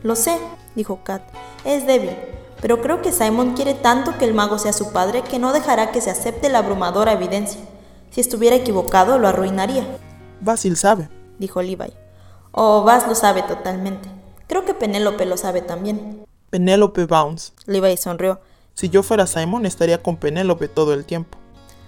Lo 0.03 0.17
sé, 0.17 0.39
dijo 0.75 1.01
Kat. 1.05 1.23
Es 1.67 1.87
débil, 1.87 2.17
pero 2.63 2.81
creo 2.81 3.03
que 3.03 3.13
Simon 3.13 3.53
quiere 3.53 3.75
tanto 3.75 4.17
que 4.17 4.25
el 4.25 4.33
mago 4.33 4.59
sea 4.59 4.73
su 4.73 4.95
padre 4.95 5.21
que 5.21 5.39
no 5.39 5.53
dejará 5.53 5.93
que 5.93 6.01
se 6.01 6.09
acepte 6.09 6.49
la 6.49 6.61
abrumadora 6.61 7.13
evidencia. 7.13 7.61
Si 8.11 8.23
estuviera 8.23 8.57
equivocado, 8.57 9.19
lo 9.19 9.29
arruinaría, 9.29 9.85
Basil 10.41 10.79
sabe. 10.79 11.11
dijo 11.39 11.61
Levi. 11.61 11.93
Oh, 12.53 12.83
Vas 12.83 13.07
lo 13.07 13.15
sabe 13.15 13.43
totalmente. 13.43 14.09
Creo 14.47 14.65
que 14.65 14.73
Penélope 14.73 15.27
lo 15.27 15.37
sabe 15.37 15.61
también. 15.61 16.25
Penélope 16.49 17.05
Bounce. 17.05 17.53
Levi 17.67 17.95
sonrió. 17.99 18.41
Si 18.73 18.89
yo 18.89 19.03
fuera 19.03 19.27
Simon, 19.27 19.67
estaría 19.67 20.03
con 20.03 20.17
Penélope 20.17 20.69
todo 20.69 20.95
el 20.95 21.05
tiempo. 21.05 21.42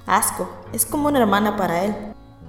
Asco, 0.07 0.49
es 0.73 0.85
como 0.87 1.09
una 1.09 1.21
hermana 1.21 1.57
para 1.57 1.85
él. 1.85 1.95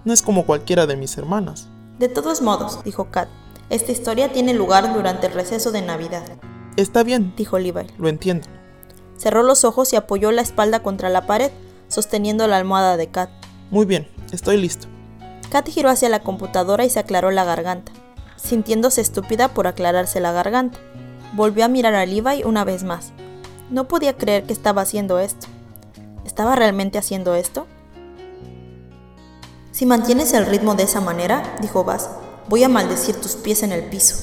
No 0.03 0.13
es 0.13 0.21
como 0.21 0.45
cualquiera 0.45 0.85
de 0.85 0.97
mis 0.97 1.17
hermanas. 1.17 1.67
De 1.99 2.09
todos 2.09 2.41
modos, 2.41 2.83
dijo 2.83 3.05
Kat, 3.11 3.29
esta 3.69 3.91
historia 3.91 4.31
tiene 4.31 4.53
lugar 4.53 4.93
durante 4.93 5.27
el 5.27 5.33
receso 5.33 5.71
de 5.71 5.81
Navidad, 5.81 6.23
Está 6.75 7.03
bien, 7.03 7.33
dijo 7.37 7.57
Levi. 7.57 7.87
lo 7.97 8.09
entiendo. 8.09 8.47
Cerró 9.15 9.43
los 9.43 9.63
ojos 9.63 9.93
y 9.93 9.95
apoyó 9.95 10.33
la 10.33 10.41
espalda 10.41 10.81
contra 10.83 11.07
la 11.07 11.25
pared, 11.25 11.49
sosteniendo 11.87 12.47
la 12.47 12.57
almohada 12.57 12.97
de 12.97 13.07
Kat. 13.07 13.29
Muy 13.71 13.85
bien, 13.85 14.09
estoy 14.33 14.57
listo. 14.57 14.87
Kat 15.49 15.69
giró 15.69 15.89
hacia 15.89 16.09
la 16.09 16.19
computadora 16.19 16.83
y 16.83 16.89
se 16.89 16.99
aclaró 16.99 17.31
la 17.31 17.45
garganta, 17.45 17.93
sintiéndose 18.35 18.99
estúpida 18.99 19.47
por 19.47 19.67
aclararse 19.67 20.19
la 20.19 20.33
garganta. 20.33 20.77
Volvió 21.33 21.63
a 21.63 21.69
mirar 21.69 21.95
a 21.95 22.05
Levi 22.05 22.43
una 22.43 22.65
vez 22.65 22.83
más. 22.83 23.13
No 23.69 23.87
podía 23.87 24.17
creer 24.17 24.43
que 24.43 24.51
estaba 24.53 24.81
haciendo 24.81 25.19
esto. 25.19 25.47
¿Estaba 26.25 26.55
realmente 26.55 26.97
haciendo 26.97 27.35
esto? 27.35 27.67
Si 29.71 29.85
mantienes 29.85 30.33
el 30.33 30.47
ritmo 30.47 30.73
de 30.73 30.83
esa 30.83 30.99
manera, 30.99 31.55
dijo 31.61 31.83
Bass, 31.83 32.09
voy 32.49 32.63
a 32.63 32.69
maldecir 32.69 33.21
tus 33.21 33.35
pies 33.35 33.61
en 33.61 33.71
el 33.71 33.83
piso. 33.83 34.15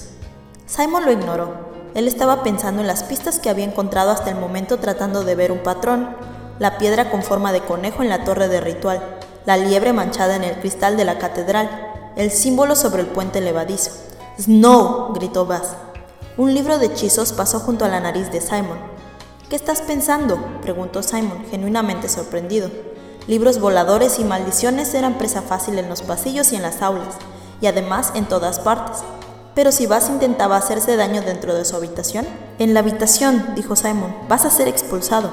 Simon 0.66 1.04
lo 1.04 1.12
ignoró. 1.12 1.70
Él 1.94 2.08
estaba 2.08 2.42
pensando 2.42 2.80
en 2.80 2.88
las 2.88 3.04
pistas 3.04 3.38
que 3.38 3.50
había 3.50 3.64
encontrado 3.64 4.10
hasta 4.10 4.30
el 4.30 4.36
momento 4.36 4.78
tratando 4.78 5.22
de 5.24 5.34
ver 5.34 5.52
un 5.52 5.62
patrón. 5.62 6.16
La 6.58 6.76
piedra 6.76 7.10
con 7.10 7.22
forma 7.22 7.52
de 7.52 7.60
conejo 7.60 8.02
en 8.02 8.08
la 8.08 8.24
torre 8.24 8.48
de 8.48 8.60
ritual, 8.60 9.00
la 9.46 9.56
liebre 9.56 9.92
manchada 9.92 10.36
en 10.36 10.44
el 10.44 10.58
cristal 10.58 10.96
de 10.96 11.04
la 11.04 11.18
catedral, 11.18 11.70
el 12.16 12.30
símbolo 12.30 12.74
sobre 12.74 13.02
el 13.02 13.08
puente 13.08 13.40
levadizo. 13.40 13.90
¡Snow! 14.40 15.12
gritó 15.14 15.46
Bass. 15.46 15.76
Un 16.36 16.52
libro 16.52 16.78
de 16.78 16.86
hechizos 16.86 17.32
pasó 17.32 17.60
junto 17.60 17.84
a 17.84 17.88
la 17.88 18.00
nariz 18.00 18.30
de 18.32 18.40
Simon. 18.40 18.78
¿Qué 19.52 19.56
estás 19.56 19.82
pensando? 19.82 20.42
preguntó 20.62 21.02
Simon, 21.02 21.44
genuinamente 21.50 22.08
sorprendido. 22.08 22.70
Libros 23.26 23.60
voladores 23.60 24.18
y 24.18 24.24
maldiciones 24.24 24.94
eran 24.94 25.18
presa 25.18 25.42
fácil 25.42 25.78
en 25.78 25.90
los 25.90 26.00
pasillos 26.00 26.52
y 26.52 26.56
en 26.56 26.62
las 26.62 26.80
aulas, 26.80 27.16
y 27.60 27.66
además 27.66 28.12
en 28.14 28.24
todas 28.24 28.60
partes. 28.60 29.00
Pero 29.54 29.70
si 29.70 29.84
Bass 29.84 30.08
intentaba 30.08 30.56
hacerse 30.56 30.96
daño 30.96 31.20
dentro 31.20 31.54
de 31.54 31.66
su 31.66 31.76
habitación, 31.76 32.26
en 32.58 32.72
la 32.72 32.80
habitación, 32.80 33.52
dijo 33.54 33.76
Simon, 33.76 34.16
vas 34.26 34.46
a 34.46 34.50
ser 34.50 34.68
expulsado. 34.68 35.30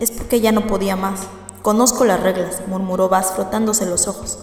Es 0.00 0.10
porque 0.10 0.40
ya 0.40 0.50
no 0.50 0.66
podía 0.66 0.96
más. 0.96 1.20
Conozco 1.60 2.06
las 2.06 2.20
reglas, 2.20 2.62
murmuró 2.68 3.10
Bass 3.10 3.32
frotándose 3.34 3.84
los 3.84 4.08
ojos. 4.08 4.38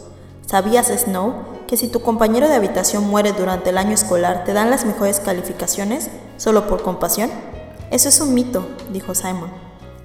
¿Sabías, 0.45 0.85
Snow, 0.89 1.33
que 1.65 1.77
si 1.77 1.87
tu 1.87 2.03
compañero 2.03 2.47
de 2.47 2.53
habitación 2.53 3.09
muere 3.09 3.31
durante 3.31 3.71
el 3.71 3.79
año 3.79 3.95
escolar 3.95 4.43
te 4.43 4.53
dan 4.53 4.69
las 4.69 4.85
mejores 4.85 5.19
calificaciones 5.19 6.11
solo 6.37 6.67
por 6.67 6.83
compasión? 6.83 7.31
Eso 7.91 8.09
es 8.09 8.21
un 8.21 8.35
mito, 8.35 8.67
dijo 8.91 9.15
Simon. 9.15 9.51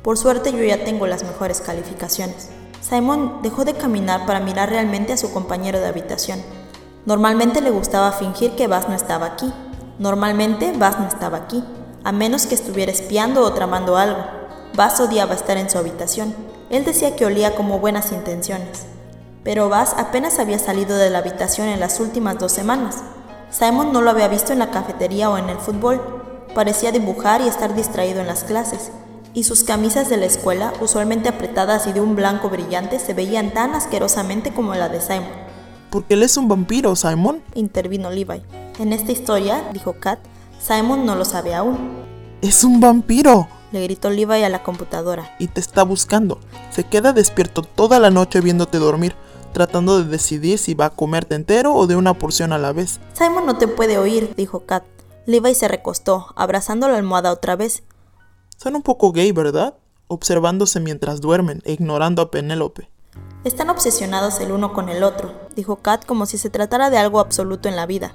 Por 0.02 0.16
suerte 0.16 0.52
yo 0.52 0.64
ya 0.64 0.84
tengo 0.84 1.06
las 1.06 1.22
mejores 1.22 1.60
calificaciones. 1.60 2.48
Simon 2.80 3.40
dejó 3.42 3.64
de 3.64 3.74
caminar 3.74 4.24
para 4.24 4.40
mirar 4.40 4.70
realmente 4.70 5.12
a 5.12 5.16
su 5.18 5.32
compañero 5.32 5.80
de 5.80 5.88
habitación. 5.88 6.42
Normalmente 7.04 7.60
le 7.60 7.70
gustaba 7.70 8.12
fingir 8.12 8.56
que 8.56 8.66
Bass 8.66 8.88
no 8.88 8.94
estaba 8.94 9.26
aquí. 9.26 9.52
Normalmente 9.98 10.72
Bass 10.72 10.98
no 10.98 11.06
estaba 11.06 11.36
aquí, 11.36 11.62
a 12.04 12.12
menos 12.12 12.46
que 12.46 12.54
estuviera 12.54 12.90
espiando 12.90 13.42
o 13.42 13.52
tramando 13.52 13.98
algo. 13.98 14.24
Bass 14.74 15.00
odiaba 15.00 15.34
estar 15.34 15.58
en 15.58 15.68
su 15.68 15.76
habitación. 15.76 16.34
Él 16.70 16.86
decía 16.86 17.14
que 17.16 17.26
olía 17.26 17.54
como 17.54 17.80
buenas 17.80 18.12
intenciones. 18.12 18.86
Pero 19.44 19.68
Bass 19.68 19.94
apenas 19.98 20.38
había 20.38 20.58
salido 20.58 20.96
de 20.96 21.10
la 21.10 21.18
habitación 21.18 21.68
en 21.68 21.80
las 21.80 22.00
últimas 22.00 22.38
dos 22.38 22.52
semanas. 22.52 23.02
Simon 23.50 23.92
no 23.92 24.00
lo 24.00 24.10
había 24.10 24.28
visto 24.28 24.54
en 24.54 24.58
la 24.58 24.70
cafetería 24.70 25.28
o 25.28 25.36
en 25.36 25.50
el 25.50 25.58
fútbol. 25.58 26.23
Parecía 26.54 26.92
dibujar 26.92 27.40
y 27.40 27.48
estar 27.48 27.74
distraído 27.74 28.20
en 28.20 28.28
las 28.28 28.44
clases. 28.44 28.90
Y 29.32 29.42
sus 29.42 29.64
camisas 29.64 30.08
de 30.08 30.16
la 30.16 30.26
escuela, 30.26 30.72
usualmente 30.80 31.28
apretadas 31.28 31.88
y 31.88 31.92
de 31.92 32.00
un 32.00 32.14
blanco 32.14 32.48
brillante, 32.48 33.00
se 33.00 33.12
veían 33.12 33.52
tan 33.52 33.74
asquerosamente 33.74 34.54
como 34.54 34.74
la 34.76 34.88
de 34.88 35.00
Simon. 35.00 35.32
Porque 35.90 36.14
él 36.14 36.22
es 36.22 36.36
un 36.36 36.46
vampiro, 36.46 36.94
Simon. 36.94 37.42
Intervino 37.54 38.10
Levi. 38.10 38.42
En 38.78 38.92
esta 38.92 39.10
historia, 39.10 39.64
dijo 39.72 39.94
Kat, 39.94 40.20
Simon 40.60 41.04
no 41.04 41.16
lo 41.16 41.24
sabe 41.24 41.54
aún. 41.54 42.04
Es 42.40 42.62
un 42.62 42.78
vampiro. 42.78 43.48
Le 43.72 43.82
gritó 43.82 44.08
Levi 44.10 44.44
a 44.44 44.48
la 44.48 44.62
computadora. 44.62 45.34
Y 45.40 45.48
te 45.48 45.60
está 45.60 45.82
buscando. 45.82 46.38
Se 46.70 46.84
queda 46.84 47.12
despierto 47.12 47.62
toda 47.62 47.98
la 47.98 48.10
noche 48.10 48.40
viéndote 48.40 48.78
dormir, 48.78 49.16
tratando 49.52 49.98
de 49.98 50.08
decidir 50.08 50.58
si 50.58 50.74
va 50.74 50.86
a 50.86 50.90
comerte 50.90 51.34
entero 51.34 51.74
o 51.74 51.88
de 51.88 51.96
una 51.96 52.14
porción 52.14 52.52
a 52.52 52.58
la 52.58 52.72
vez. 52.72 53.00
Simon 53.14 53.46
no 53.46 53.58
te 53.58 53.66
puede 53.66 53.98
oír, 53.98 54.32
dijo 54.36 54.60
Kat. 54.60 54.84
Levi 55.26 55.54
se 55.54 55.68
recostó, 55.68 56.26
abrazando 56.36 56.88
la 56.88 56.96
almohada 56.98 57.32
otra 57.32 57.56
vez. 57.56 57.82
Son 58.56 58.76
un 58.76 58.82
poco 58.82 59.12
gay, 59.12 59.32
¿verdad? 59.32 59.74
Observándose 60.06 60.80
mientras 60.80 61.20
duermen 61.20 61.62
e 61.64 61.72
ignorando 61.72 62.22
a 62.22 62.30
Penélope. 62.30 62.90
Están 63.44 63.70
obsesionados 63.70 64.40
el 64.40 64.52
uno 64.52 64.72
con 64.72 64.88
el 64.88 65.02
otro, 65.02 65.32
dijo 65.56 65.76
Kat 65.76 66.04
como 66.04 66.26
si 66.26 66.38
se 66.38 66.50
tratara 66.50 66.90
de 66.90 66.98
algo 66.98 67.20
absoluto 67.20 67.68
en 67.68 67.76
la 67.76 67.86
vida. 67.86 68.14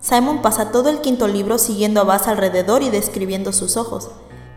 Simon 0.00 0.42
pasa 0.42 0.70
todo 0.70 0.90
el 0.90 1.00
quinto 1.00 1.26
libro 1.26 1.58
siguiendo 1.58 2.00
a 2.00 2.04
Bass 2.04 2.28
alrededor 2.28 2.82
y 2.82 2.90
describiendo 2.90 3.52
sus 3.52 3.76
ojos. 3.76 4.10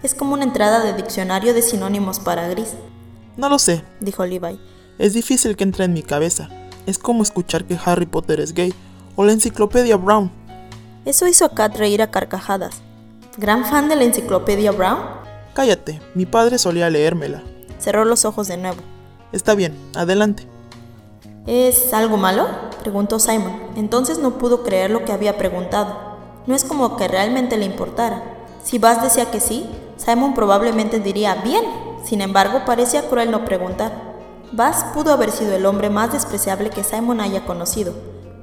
Es 0.04 0.14
como 0.14 0.34
una 0.34 0.44
entrada 0.44 0.84
de 0.84 0.94
diccionario 0.94 1.54
de 1.54 1.62
sinónimos 1.62 2.20
para 2.20 2.48
gris, 2.48 2.74
No 3.38 3.50
lo 3.50 3.58
sé. 3.60 3.84
dijo 4.00 4.26
Levi. 4.26 4.60
Es 5.00 5.14
difícil 5.14 5.56
que 5.56 5.64
entre 5.64 5.86
en 5.86 5.94
mi 5.94 6.04
cabeza. 6.04 6.50
Es 6.86 7.00
como 7.00 7.24
escuchar 7.24 7.66
que 7.66 7.80
Harry 7.84 8.06
Potter 8.06 8.40
es 8.40 8.54
gay 8.54 8.74
o 9.16 9.24
la 9.24 9.32
enciclopedia 9.32 9.98
Brown. 9.98 10.32
Eso 11.04 11.28
hizo 11.28 11.46
a 11.46 11.50
Kat 11.50 11.76
reír 11.76 12.02
a 12.04 12.12
carcajadas. 12.12 12.82
¿Gran 13.38 13.66
fan 13.66 13.90
de 13.90 13.96
la 13.96 14.04
enciclopedia 14.04 14.72
Brown? 14.72 15.00
Cállate, 15.56 16.00
mi 16.14 16.28
padre 16.28 16.60
solía 16.60 16.92
leérmela. 16.92 17.42
Cerró 17.80 18.06
los 18.06 18.24
ojos 18.24 18.48
de 18.48 18.58
nuevo. 18.58 18.78
Está 19.32 19.56
bien, 19.56 19.76
adelante. 19.96 20.48
¿Es 21.48 21.92
algo 21.94 22.18
malo? 22.18 22.48
preguntó 22.84 23.18
Simon. 23.18 23.60
Entonces 23.76 24.20
no 24.20 24.38
pudo 24.38 24.62
creer 24.62 24.92
lo 24.92 25.04
que 25.04 25.12
había 25.12 25.40
preguntado. 25.40 25.98
No 26.46 26.54
es 26.54 26.64
como 26.64 26.96
que 26.98 27.08
realmente 27.08 27.58
le 27.58 27.66
importara. 27.66 28.22
Si 28.64 28.78
Bass 28.78 29.02
decía 29.02 29.32
que 29.32 29.40
sí, 29.40 29.68
Simon 29.98 30.36
probablemente 30.36 31.00
diría 31.00 31.34
bien. 31.36 31.64
Sin 32.04 32.22
embargo, 32.22 32.62
parecía 32.64 33.10
cruel 33.10 33.32
no 33.32 33.44
preguntar. 33.44 33.92
Bass 34.52 34.86
pudo 34.94 35.14
haber 35.14 35.32
sido 35.32 35.56
el 35.56 35.66
hombre 35.66 35.90
más 35.90 36.14
despreciable 36.14 36.70
que 36.70 36.84
Simon 36.84 37.22
haya 37.22 37.44
conocido, 37.46 37.94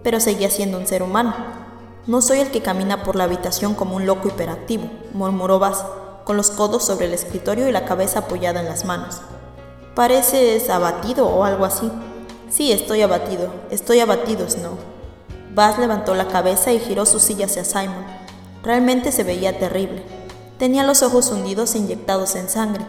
pero 0.03 0.19
seguía 0.19 0.51
siendo 0.51 0.79
un 0.79 0.89
ser 0.89 1.05
humano. 1.05 1.68
No 2.09 2.23
soy 2.23 2.39
el 2.41 2.51
que 2.51 2.63
camina 2.63 3.03
por 3.03 3.17
la 3.17 3.25
habitación 3.25 3.75
como 3.75 3.95
un 3.95 4.07
loco 4.07 4.29
hiperactivo, 4.29 4.89
murmuró 5.13 5.59
Bass, 5.59 5.85
con 6.25 6.39
los 6.39 6.49
codos 6.51 6.83
sobre 6.83 7.05
el 7.05 7.13
escritorio 7.13 7.69
y 7.69 7.73
la 7.73 7.85
cabeza 7.85 8.21
apoyada 8.21 8.61
en 8.61 8.67
las 8.67 8.87
manos. 8.87 9.21
Pareces 9.95 10.71
abatido 10.71 11.29
o 11.29 11.45
algo 11.45 11.67
así. 11.67 11.93
Sí, 12.49 12.73
estoy 12.73 13.03
abatido, 13.03 13.51
estoy 13.71 14.01
abatido, 14.01 14.49
Snow. 14.49 14.79
Bass 15.55 15.79
levantó 15.79 16.15
la 16.15 16.29
cabeza 16.29 16.73
y 16.73 16.79
giró 16.79 17.05
su 17.05 17.21
silla 17.21 17.45
hacia 17.45 17.63
Simon. 17.63 18.07
Realmente 18.63 19.13
se 19.13 19.23
veía 19.23 19.59
terrible. 19.59 20.03
Tenía 20.59 20.85
los 20.85 21.03
ojos 21.03 21.31
hundidos 21.31 21.75
e 21.75 21.79
inyectados 21.79 22.37
en 22.37 22.49
sangre. 22.49 22.87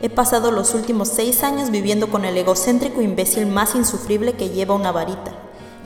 He 0.00 0.08
pasado 0.08 0.52
los 0.52 0.72
últimos 0.74 1.08
seis 1.08 1.42
años 1.42 1.72
viviendo 1.72 2.10
con 2.10 2.24
el 2.24 2.38
egocéntrico 2.38 3.02
imbécil 3.02 3.46
más 3.46 3.74
insufrible 3.74 4.34
que 4.34 4.50
lleva 4.50 4.76
una 4.76 4.92
varita. 4.92 5.41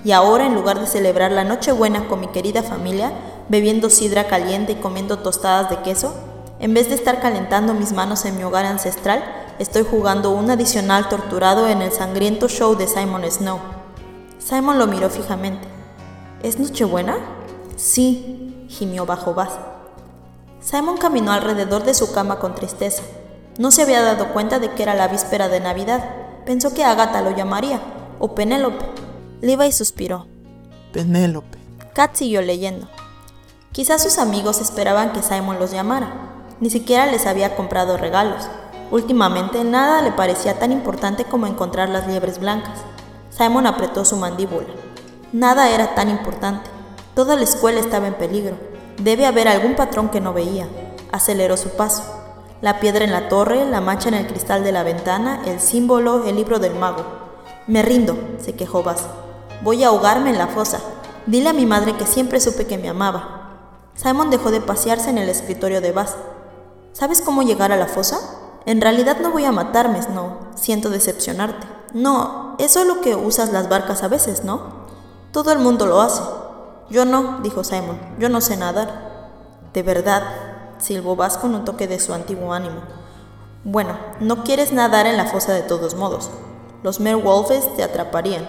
Y 0.06 0.12
ahora, 0.12 0.46
en 0.46 0.54
lugar 0.54 0.78
de 0.78 0.86
celebrar 0.86 1.32
la 1.32 1.42
Nochebuena 1.42 2.06
con 2.06 2.20
mi 2.20 2.28
querida 2.28 2.62
familia, 2.62 3.10
bebiendo 3.48 3.90
sidra 3.90 4.28
caliente 4.28 4.70
y 4.70 4.76
comiendo 4.76 5.18
tostadas 5.18 5.68
de 5.68 5.80
queso, 5.80 6.14
en 6.60 6.74
vez 6.74 6.88
de 6.88 6.94
estar 6.94 7.20
calentando 7.20 7.74
mis 7.74 7.90
manos 7.90 8.24
en 8.24 8.36
mi 8.36 8.44
hogar 8.44 8.66
ancestral, 8.66 9.24
estoy 9.58 9.82
jugando 9.82 10.30
un 10.30 10.48
adicional 10.48 11.08
torturado 11.08 11.66
en 11.66 11.82
el 11.82 11.90
sangriento 11.90 12.46
show 12.46 12.76
de 12.76 12.86
Simon 12.86 13.28
Snow. 13.28 13.58
Simon 14.38 14.78
lo 14.78 14.86
miró 14.86 15.10
fijamente. 15.10 15.66
¿Es 16.40 16.60
Nochebuena? 16.60 17.16
Sí, 17.74 18.68
gimió 18.68 19.06
bajo 19.06 19.34
Bass. 19.34 19.58
Simon 20.60 20.98
caminó 20.98 21.32
alrededor 21.32 21.82
de 21.82 21.94
su 21.94 22.12
cama 22.12 22.38
con 22.38 22.54
tristeza. 22.54 23.02
No 23.58 23.72
se 23.72 23.82
había 23.82 24.02
dado 24.02 24.28
cuenta 24.32 24.60
de 24.60 24.70
que 24.70 24.84
era 24.84 24.94
la 24.94 25.08
víspera 25.08 25.48
de 25.48 25.58
Navidad. 25.58 26.08
Pensó 26.44 26.72
que 26.72 26.84
Agatha 26.84 27.22
lo 27.22 27.34
llamaría, 27.34 27.80
o 28.20 28.36
Penélope. 28.36 29.05
Levi 29.46 29.70
suspiró. 29.70 30.26
Penélope. 30.92 31.56
Kat 31.94 32.16
siguió 32.16 32.42
leyendo. 32.42 32.88
Quizás 33.70 34.02
sus 34.02 34.18
amigos 34.18 34.60
esperaban 34.60 35.12
que 35.12 35.22
Simon 35.22 35.60
los 35.60 35.70
llamara. 35.70 36.32
Ni 36.58 36.68
siquiera 36.68 37.06
les 37.06 37.26
había 37.26 37.54
comprado 37.54 37.96
regalos. 37.96 38.48
Últimamente 38.90 39.62
nada 39.62 40.02
le 40.02 40.10
parecía 40.10 40.58
tan 40.58 40.72
importante 40.72 41.22
como 41.22 41.46
encontrar 41.46 41.90
las 41.90 42.08
liebres 42.08 42.40
blancas. 42.40 42.80
Simon 43.30 43.68
apretó 43.68 44.04
su 44.04 44.16
mandíbula. 44.16 44.66
Nada 45.32 45.70
era 45.70 45.94
tan 45.94 46.10
importante. 46.10 46.68
Toda 47.14 47.36
la 47.36 47.44
escuela 47.44 47.78
estaba 47.78 48.08
en 48.08 48.14
peligro. 48.14 48.56
Debe 49.00 49.26
haber 49.26 49.46
algún 49.46 49.76
patrón 49.76 50.08
que 50.08 50.20
no 50.20 50.32
veía. 50.32 50.66
Aceleró 51.12 51.56
su 51.56 51.68
paso. 51.68 52.02
La 52.62 52.80
piedra 52.80 53.04
en 53.04 53.12
la 53.12 53.28
torre, 53.28 53.64
la 53.64 53.80
mancha 53.80 54.08
en 54.08 54.16
el 54.16 54.26
cristal 54.26 54.64
de 54.64 54.72
la 54.72 54.82
ventana, 54.82 55.42
el 55.46 55.60
símbolo, 55.60 56.26
el 56.26 56.34
libro 56.34 56.58
del 56.58 56.74
mago. 56.74 57.04
Me 57.68 57.82
rindo, 57.82 58.18
se 58.40 58.56
quejó 58.56 58.82
Buzz. 58.82 59.02
Voy 59.62 59.82
a 59.82 59.88
ahogarme 59.88 60.30
en 60.30 60.38
la 60.38 60.48
fosa. 60.48 60.80
Dile 61.26 61.48
a 61.48 61.52
mi 61.52 61.66
madre 61.66 61.96
que 61.96 62.06
siempre 62.06 62.40
supe 62.40 62.66
que 62.66 62.78
me 62.78 62.88
amaba. 62.88 63.36
Simon 63.94 64.30
dejó 64.30 64.50
de 64.50 64.60
pasearse 64.60 65.10
en 65.10 65.18
el 65.18 65.28
escritorio 65.28 65.80
de 65.80 65.92
Buzz. 65.92 66.14
¿Sabes 66.92 67.22
cómo 67.22 67.42
llegar 67.42 67.72
a 67.72 67.76
la 67.76 67.86
fosa? 67.86 68.20
En 68.66 68.80
realidad 68.80 69.18
no 69.20 69.30
voy 69.30 69.44
a 69.44 69.52
matarme, 69.52 70.02
Snow. 70.02 70.38
Siento 70.54 70.90
decepcionarte. 70.90 71.66
No, 71.94 72.56
eso 72.58 72.80
es 72.80 72.86
lo 72.86 73.00
que 73.00 73.14
usas 73.14 73.52
las 73.52 73.68
barcas 73.68 74.02
a 74.02 74.08
veces, 74.08 74.44
¿no? 74.44 74.86
Todo 75.32 75.52
el 75.52 75.58
mundo 75.58 75.86
lo 75.86 76.00
hace. 76.00 76.22
Yo 76.90 77.04
no, 77.04 77.40
dijo 77.42 77.64
Simon. 77.64 77.98
Yo 78.18 78.28
no 78.28 78.40
sé 78.40 78.56
nadar. 78.56 79.06
De 79.72 79.82
verdad, 79.82 80.22
silbó 80.78 81.16
Buzz 81.16 81.38
con 81.38 81.54
un 81.54 81.64
toque 81.64 81.88
de 81.88 81.98
su 81.98 82.12
antiguo 82.12 82.52
ánimo. 82.52 82.82
Bueno, 83.64 83.96
no 84.20 84.44
quieres 84.44 84.72
nadar 84.72 85.06
en 85.06 85.16
la 85.16 85.26
fosa 85.26 85.52
de 85.52 85.62
todos 85.62 85.94
modos. 85.94 86.30
Los 86.82 87.00
merwolves 87.00 87.74
te 87.74 87.82
atraparían. 87.82 88.46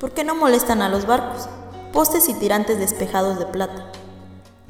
¿Por 0.00 0.12
qué 0.12 0.22
no 0.22 0.36
molestan 0.36 0.80
a 0.80 0.88
los 0.88 1.06
barcos? 1.06 1.48
Postes 1.92 2.28
y 2.28 2.34
tirantes 2.34 2.78
despejados 2.78 3.36
de 3.40 3.46
plata. 3.46 3.90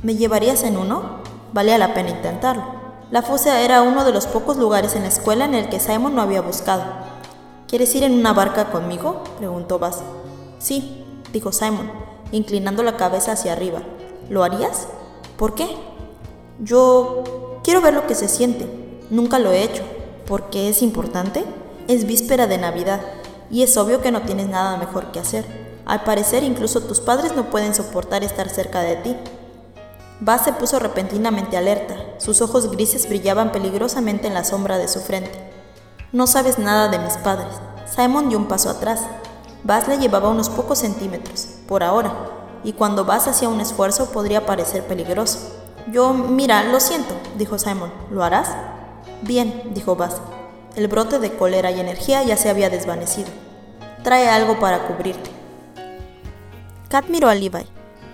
¿Me 0.03 0.17
llevarías 0.17 0.63
en 0.63 0.79
uno? 0.79 1.19
Valía 1.53 1.77
la 1.77 1.93
pena 1.93 2.11
intentarlo. 2.11 2.65
La 3.11 3.21
fosa 3.21 3.61
era 3.61 3.83
uno 3.83 4.07
de 4.07 4.13
los 4.13 4.27
pocos 4.27 4.57
lugares 4.57 4.97
en 4.97 5.03
la 5.03 5.09
escuela 5.09 5.45
en 5.45 5.55
el 5.55 5.69
que 5.69 5.81
Simon 5.81 6.15
no 6.15 6.23
había 6.23 6.41
buscado. 6.41 6.83
¿Quieres 7.67 7.95
ir 7.95 8.05
en 8.05 8.15
una 8.15 8.33
barca 8.33 8.71
conmigo? 8.71 9.23
preguntó 9.37 9.79
Buzz. 9.79 9.99
Sí, 10.61 11.05
dijo 11.31 11.53
Simon, 11.53 11.91
inclinando 12.33 12.83
la 12.83 12.97
cabeza 12.97 13.33
hacia 13.33 13.53
arriba. 13.53 13.83
¿Lo 14.31 14.45
harías? 14.45 14.89
¿Por 15.37 15.55
qué? 15.55 15.69
Yo 16.59 17.61
quiero 17.65 17.83
ver 17.83 17.93
lo 17.93 18.07
que 18.07 18.15
se 18.15 18.29
siente. 18.29 18.67
Nunca 19.11 19.39
lo 19.39 19.53
he 19.53 19.63
hecho. 19.63 19.83
¿Por 20.27 20.49
qué 20.49 20.71
es 20.71 20.81
importante? 20.81 21.45
Es 21.87 22.07
víspera 22.07 22.47
de 22.47 22.57
Navidad 22.57 23.18
y 23.51 23.63
es 23.63 23.77
obvio 23.77 24.01
que 24.01 24.11
no 24.11 24.23
tienes 24.23 24.49
nada 24.49 24.77
mejor 24.77 25.13
que 25.13 25.21
hacer. 25.21 25.45
Al 25.87 26.03
parecer 26.03 26.43
incluso 26.43 26.83
tus 26.83 27.01
padres 27.01 27.35
no 27.35 27.51
pueden 27.51 27.75
soportar 27.75 28.23
estar 28.23 28.49
cerca 28.49 28.81
de 28.81 28.97
ti. 28.97 29.17
Bass 30.21 30.43
se 30.43 30.53
puso 30.53 30.79
repentinamente 30.79 31.57
alerta. 31.57 31.97
Sus 32.19 32.43
ojos 32.43 32.71
grises 32.71 33.09
brillaban 33.09 33.53
peligrosamente 33.53 34.27
en 34.27 34.35
la 34.35 34.45
sombra 34.45 34.77
de 34.77 34.89
su 34.89 35.01
frente. 35.01 35.33
No 36.13 36.27
sabes 36.27 36.59
nada 36.59 36.89
de 36.89 36.99
mis 36.99 37.17
padres. 37.19 37.55
Simon 37.87 38.29
dio 38.29 38.39
un 38.39 38.49
paso 38.49 38.69
atrás. 38.69 39.03
Bass 39.65 39.89
le 39.89 39.99
llevaba 39.99 40.29
unos 40.29 40.51
pocos 40.51 40.79
centímetros, 40.79 41.49
por 41.67 41.83
ahora, 41.83 42.13
y 42.65 42.73
cuando 42.73 43.05
Bass 43.05 43.29
hacía 43.29 43.49
un 43.49 43.61
esfuerzo 43.61 44.11
podría 44.11 44.47
parecer 44.47 44.85
peligroso. 44.85 45.39
Yo, 45.91 46.13
mira, 46.13 46.65
lo 46.65 46.81
siento, 46.81 47.15
dijo 47.37 47.59
Simon. 47.59 47.93
¿Lo 48.11 48.23
harás? 48.23 48.49
Bien, 49.23 49.71
dijo 49.75 49.97
Buzz. 49.97 50.38
El 50.77 50.89
brote 50.89 51.19
de 51.19 51.33
cólera 51.33 51.71
y 51.71 51.81
energía 51.81 52.23
ya 52.23 52.37
se 52.37 52.49
había 52.49 52.71
desvanecido. 52.71 53.29
Trae 54.03 54.29
algo 54.29 54.59
para 54.61 54.87
cubrirte. 54.87 55.31
Kat 56.89 57.09
miró 57.09 57.29
a 57.29 57.35
Levi. 57.35 57.67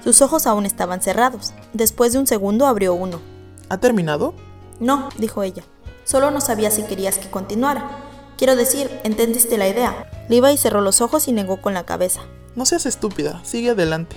Sus 0.03 0.21
ojos 0.23 0.47
aún 0.47 0.67
estaban 0.67 1.03
cerrados. 1.03 1.53
Después 1.73 2.13
de 2.13 2.19
un 2.19 2.27
segundo 2.27 2.67
abrió 2.67 2.95
uno. 2.95 3.21
¿Ha 3.69 3.79
terminado? 3.79 4.35
No, 4.81 5.09
dijo 5.19 5.43
ella. 5.43 5.65
Solo 6.05 6.31
no 6.31 6.41
sabía 6.41 6.71
si 6.71 6.83
querías 6.83 7.19
que 7.19 7.31
continuara. 7.31 7.89
Quiero 8.37 8.57
decir, 8.57 8.91
entendiste 9.05 9.57
la 9.57 9.69
idea. 9.69 10.11
Levi 10.29 10.57
cerró 10.57 10.81
los 10.81 11.01
ojos 11.01 11.29
y 11.29 11.33
negó 11.33 11.61
con 11.63 11.75
la 11.75 11.87
cabeza. 11.87 12.23
No 12.57 12.67
seas 12.67 12.87
estúpida, 12.87 13.41
sigue 13.45 13.71
adelante. 13.71 14.17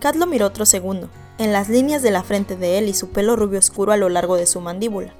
Kat 0.00 0.16
lo 0.16 0.26
miró 0.26 0.46
otro 0.46 0.64
segundo, 0.64 1.10
en 1.38 1.52
las 1.52 1.68
líneas 1.68 2.02
de 2.02 2.10
la 2.10 2.22
frente 2.22 2.56
de 2.56 2.78
él 2.78 2.88
y 2.88 2.94
su 2.94 3.10
pelo 3.10 3.36
rubio 3.36 3.58
oscuro 3.58 3.92
a 3.92 3.96
lo 3.96 4.08
largo 4.08 4.36
de 4.36 4.46
su 4.46 4.60
mandíbula. 4.60 5.14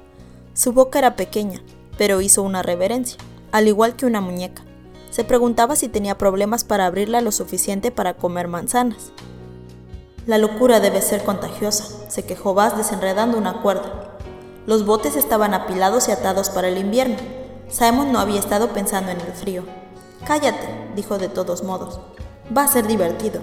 Su 0.53 0.73
boca 0.73 0.99
era 0.99 1.15
pequeña, 1.15 1.61
pero 2.01 2.19
hizo 2.19 2.41
una 2.41 2.63
reverencia, 2.63 3.19
al 3.51 3.67
igual 3.67 3.95
que 3.95 4.07
una 4.07 4.21
muñeca. 4.21 4.63
Se 5.11 5.23
preguntaba 5.23 5.75
si 5.75 5.87
tenía 5.87 6.17
problemas 6.17 6.63
para 6.63 6.87
abrirla 6.87 7.21
lo 7.21 7.31
suficiente 7.31 7.91
para 7.91 8.15
comer 8.15 8.47
manzanas. 8.47 9.11
La 10.25 10.39
locura 10.39 10.79
debe 10.79 10.99
ser 11.03 11.23
contagiosa, 11.23 12.09
se 12.09 12.25
quejó 12.25 12.55
Bass 12.55 12.75
desenredando 12.75 13.37
una 13.37 13.61
cuerda. 13.61 14.17
Los 14.65 14.83
botes 14.83 15.15
estaban 15.15 15.53
apilados 15.53 16.07
y 16.07 16.11
atados 16.11 16.49
para 16.49 16.69
el 16.69 16.79
invierno. 16.79 17.17
Simon 17.69 18.11
no 18.11 18.17
había 18.17 18.39
estado 18.39 18.69
pensando 18.73 19.11
en 19.11 19.21
el 19.21 19.33
frío. 19.33 19.63
Cállate, 20.25 20.67
dijo 20.95 21.19
de 21.19 21.29
todos 21.29 21.61
modos. 21.61 21.99
Va 22.57 22.63
a 22.63 22.67
ser 22.67 22.87
divertido. 22.87 23.41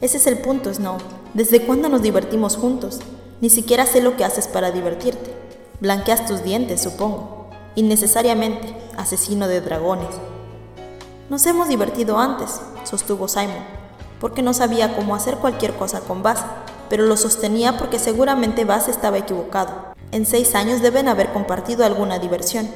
Ese 0.00 0.18
es 0.18 0.28
el 0.28 0.38
punto, 0.38 0.72
Snow. 0.72 0.98
¿Desde 1.34 1.66
cuándo 1.66 1.88
nos 1.88 2.02
divertimos 2.02 2.56
juntos? 2.56 3.00
Ni 3.40 3.50
siquiera 3.50 3.86
sé 3.86 4.00
lo 4.00 4.16
que 4.16 4.24
haces 4.24 4.46
para 4.46 4.70
divertirte. 4.70 5.34
Blanqueas 5.80 6.26
tus 6.26 6.44
dientes, 6.44 6.80
supongo. 6.80 7.41
Innecesariamente, 7.74 8.76
asesino 8.98 9.48
de 9.48 9.62
dragones. 9.62 10.14
Nos 11.30 11.46
hemos 11.46 11.68
divertido 11.68 12.18
antes, 12.18 12.60
sostuvo 12.84 13.28
Simon, 13.28 13.64
porque 14.20 14.42
no 14.42 14.52
sabía 14.52 14.94
cómo 14.94 15.14
hacer 15.14 15.36
cualquier 15.36 15.72
cosa 15.74 16.00
con 16.00 16.22
Bass, 16.22 16.40
pero 16.90 17.06
lo 17.06 17.16
sostenía 17.16 17.78
porque 17.78 17.98
seguramente 17.98 18.66
Bass 18.66 18.88
estaba 18.88 19.16
equivocado. 19.16 19.94
En 20.10 20.26
seis 20.26 20.54
años 20.54 20.82
deben 20.82 21.08
haber 21.08 21.32
compartido 21.32 21.86
alguna 21.86 22.18
diversión. 22.18 22.68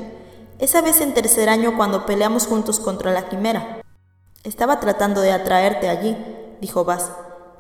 Esa 0.58 0.80
vez 0.80 1.02
en 1.02 1.12
tercer 1.12 1.50
año 1.50 1.76
cuando 1.76 2.06
peleamos 2.06 2.46
juntos 2.46 2.80
contra 2.80 3.12
la 3.12 3.28
quimera. 3.28 3.82
Estaba 4.42 4.80
tratando 4.80 5.20
de 5.20 5.32
atraerte 5.32 5.90
allí, 5.90 6.16
dijo 6.62 6.84
Bass. 6.84 7.10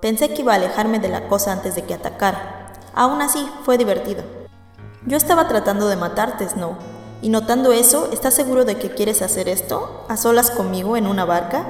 Pensé 0.00 0.32
que 0.32 0.40
iba 0.40 0.52
a 0.52 0.56
alejarme 0.56 0.98
de 0.98 1.10
la 1.10 1.28
cosa 1.28 1.52
antes 1.52 1.74
de 1.74 1.82
que 1.82 1.92
atacara. 1.92 2.72
Aún 2.94 3.20
así, 3.20 3.46
fue 3.64 3.76
divertido. 3.76 4.24
Yo 5.04 5.18
estaba 5.18 5.48
tratando 5.48 5.88
de 5.88 5.96
matarte, 5.96 6.48
Snow. 6.48 6.95
Y 7.22 7.30
notando 7.30 7.72
eso, 7.72 8.10
¿estás 8.12 8.34
seguro 8.34 8.64
de 8.64 8.76
que 8.76 8.90
quieres 8.90 9.22
hacer 9.22 9.48
esto? 9.48 10.04
¿A 10.08 10.16
solas 10.16 10.50
conmigo 10.50 10.96
en 10.96 11.06
una 11.06 11.24
barca? 11.24 11.66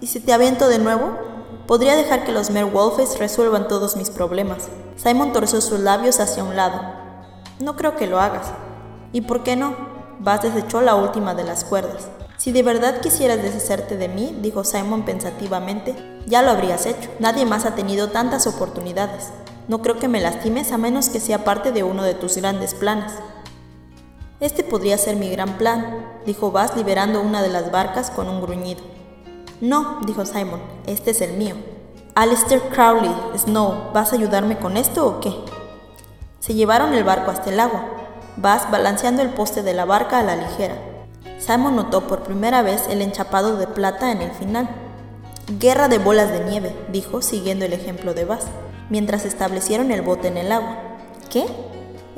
¿Y 0.00 0.08
si 0.08 0.20
te 0.20 0.32
aviento 0.32 0.68
de 0.68 0.78
nuevo? 0.78 1.16
Podría 1.66 1.96
dejar 1.96 2.24
que 2.24 2.32
los 2.32 2.50
Merwolves 2.50 3.18
resuelvan 3.18 3.68
todos 3.68 3.96
mis 3.96 4.10
problemas. 4.10 4.68
Simon 4.96 5.32
torció 5.32 5.60
sus 5.60 5.80
labios 5.80 6.18
hacia 6.18 6.42
un 6.42 6.56
lado. 6.56 6.80
No 7.60 7.76
creo 7.76 7.96
que 7.96 8.06
lo 8.06 8.20
hagas. 8.20 8.48
¿Y 9.12 9.22
por 9.22 9.42
qué 9.42 9.54
no? 9.54 9.74
Bass 10.18 10.42
desechó 10.42 10.80
la 10.80 10.94
última 10.94 11.34
de 11.34 11.44
las 11.44 11.64
cuerdas. 11.64 12.08
Si 12.36 12.52
de 12.52 12.62
verdad 12.62 13.00
quisieras 13.00 13.42
deshacerte 13.42 13.96
de 13.96 14.08
mí, 14.08 14.36
dijo 14.40 14.64
Simon 14.64 15.04
pensativamente, 15.04 15.94
ya 16.26 16.42
lo 16.42 16.50
habrías 16.50 16.86
hecho. 16.86 17.10
Nadie 17.18 17.44
más 17.44 17.64
ha 17.64 17.74
tenido 17.74 18.08
tantas 18.08 18.46
oportunidades. 18.46 19.28
No 19.66 19.82
creo 19.82 19.98
que 19.98 20.08
me 20.08 20.20
lastimes 20.20 20.72
a 20.72 20.78
menos 20.78 21.08
que 21.08 21.20
sea 21.20 21.44
parte 21.44 21.72
de 21.72 21.82
uno 21.82 22.02
de 22.02 22.14
tus 22.14 22.36
grandes 22.36 22.74
planes. 22.74 23.12
Este 24.40 24.62
podría 24.62 24.98
ser 24.98 25.16
mi 25.16 25.30
gran 25.30 25.58
plan, 25.58 26.06
dijo 26.24 26.52
Bass 26.52 26.76
liberando 26.76 27.20
una 27.20 27.42
de 27.42 27.48
las 27.48 27.72
barcas 27.72 28.10
con 28.10 28.28
un 28.28 28.40
gruñido. 28.40 28.80
No, 29.60 30.00
dijo 30.06 30.24
Simon, 30.24 30.60
este 30.86 31.10
es 31.10 31.20
el 31.20 31.32
mío. 31.32 31.56
Alistair 32.14 32.60
Crowley, 32.72 33.10
Snow, 33.36 33.92
¿vas 33.92 34.12
a 34.12 34.16
ayudarme 34.16 34.58
con 34.58 34.76
esto 34.76 35.06
o 35.06 35.20
qué? 35.20 35.32
Se 36.38 36.54
llevaron 36.54 36.94
el 36.94 37.04
barco 37.04 37.30
hasta 37.30 37.50
el 37.50 37.58
agua, 37.58 37.84
Bass 38.36 38.70
balanceando 38.70 39.22
el 39.22 39.30
poste 39.30 39.62
de 39.62 39.74
la 39.74 39.84
barca 39.84 40.20
a 40.20 40.22
la 40.22 40.36
ligera. 40.36 40.76
Simon 41.38 41.74
notó 41.74 42.06
por 42.06 42.22
primera 42.22 42.62
vez 42.62 42.86
el 42.88 43.02
enchapado 43.02 43.56
de 43.56 43.66
plata 43.66 44.12
en 44.12 44.22
el 44.22 44.30
final. 44.30 44.68
Guerra 45.58 45.88
de 45.88 45.98
bolas 45.98 46.30
de 46.30 46.44
nieve, 46.44 46.76
dijo, 46.92 47.22
siguiendo 47.22 47.64
el 47.64 47.72
ejemplo 47.72 48.14
de 48.14 48.24
Bass 48.24 48.46
mientras 48.90 49.24
establecieron 49.24 49.90
el 49.90 50.02
bote 50.02 50.28
en 50.28 50.36
el 50.36 50.52
agua. 50.52 50.76
¿Qué? 51.30 51.46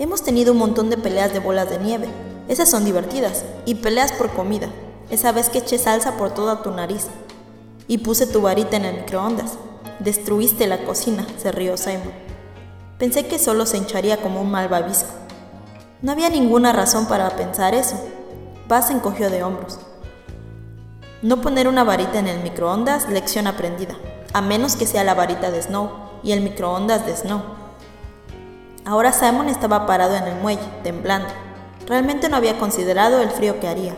Hemos 0.01 0.23
tenido 0.23 0.53
un 0.53 0.59
montón 0.59 0.89
de 0.89 0.97
peleas 0.97 1.35
de 1.35 1.41
bolas 1.41 1.69
de 1.69 1.79
nieve. 1.79 2.09
Esas 2.49 2.71
son 2.71 2.87
divertidas. 2.87 3.45
Y 3.67 3.75
peleas 3.75 4.13
por 4.13 4.31
comida. 4.31 4.71
Esa 5.11 5.31
vez 5.31 5.51
que 5.51 5.59
eché 5.59 5.77
salsa 5.77 6.17
por 6.17 6.33
toda 6.33 6.63
tu 6.63 6.71
nariz. 6.71 7.09
Y 7.87 7.99
puse 7.99 8.27
tu 8.27 8.41
varita 8.41 8.79
en 8.79 8.87
el 8.87 8.97
microondas. 8.97 9.59
Destruiste 9.99 10.67
la 10.67 10.85
cocina, 10.85 11.27
se 11.37 11.53
rió 11.53 11.77
Simon. 11.77 12.15
Pensé 12.99 13.27
que 13.27 13.39
solo 13.39 13.67
se 13.67 13.77
hincharía 13.77 14.23
como 14.23 14.41
un 14.41 14.51
malvavisco. 14.51 15.11
No 16.01 16.13
había 16.13 16.31
ninguna 16.31 16.73
razón 16.73 17.05
para 17.05 17.37
pensar 17.37 17.75
eso. 17.75 18.01
Bass 18.69 18.91
encogió 18.91 19.29
de 19.29 19.43
hombros. 19.43 19.81
No 21.21 21.43
poner 21.43 21.69
una 21.69 21.85
varita 21.85 22.19
en 22.19 22.29
el 22.29 22.43
microondas, 22.43 23.11
lección 23.11 23.47
aprendida, 23.47 23.97
a 24.33 24.41
menos 24.41 24.77
que 24.77 24.87
sea 24.87 25.05
la 25.05 25.13
varita 25.13 25.51
de 25.51 25.61
Snow 25.61 25.91
y 26.23 26.33
el 26.33 26.41
microondas 26.41 27.05
de 27.05 27.15
Snow. 27.15 27.60
Ahora 28.85 29.12
Simon 29.12 29.49
estaba 29.49 29.87
parado 29.87 30.16
en 30.16 30.25
el 30.25 30.37
muelle, 30.37 30.66
temblando. 30.83 31.29
Realmente 31.87 32.29
no 32.29 32.37
había 32.37 32.59
considerado 32.59 33.21
el 33.21 33.31
frío 33.31 33.61
que 33.61 33.69
haría, 33.69 33.95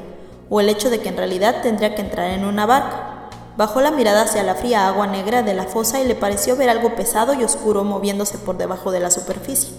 o 0.50 0.60
el 0.60 0.68
hecho 0.68 0.90
de 0.90 1.00
que 1.00 1.08
en 1.08 1.16
realidad 1.16 1.62
tendría 1.62 1.94
que 1.94 2.02
entrar 2.02 2.30
en 2.30 2.44
una 2.44 2.66
barca. 2.66 3.28
Bajó 3.56 3.80
la 3.80 3.90
mirada 3.90 4.22
hacia 4.22 4.42
la 4.42 4.54
fría 4.54 4.88
agua 4.88 5.06
negra 5.06 5.42
de 5.42 5.54
la 5.54 5.64
fosa 5.64 6.00
y 6.00 6.06
le 6.06 6.14
pareció 6.14 6.56
ver 6.56 6.70
algo 6.70 6.96
pesado 6.96 7.34
y 7.34 7.44
oscuro 7.44 7.84
moviéndose 7.84 8.38
por 8.38 8.56
debajo 8.56 8.90
de 8.90 9.00
la 9.00 9.10
superficie. 9.10 9.74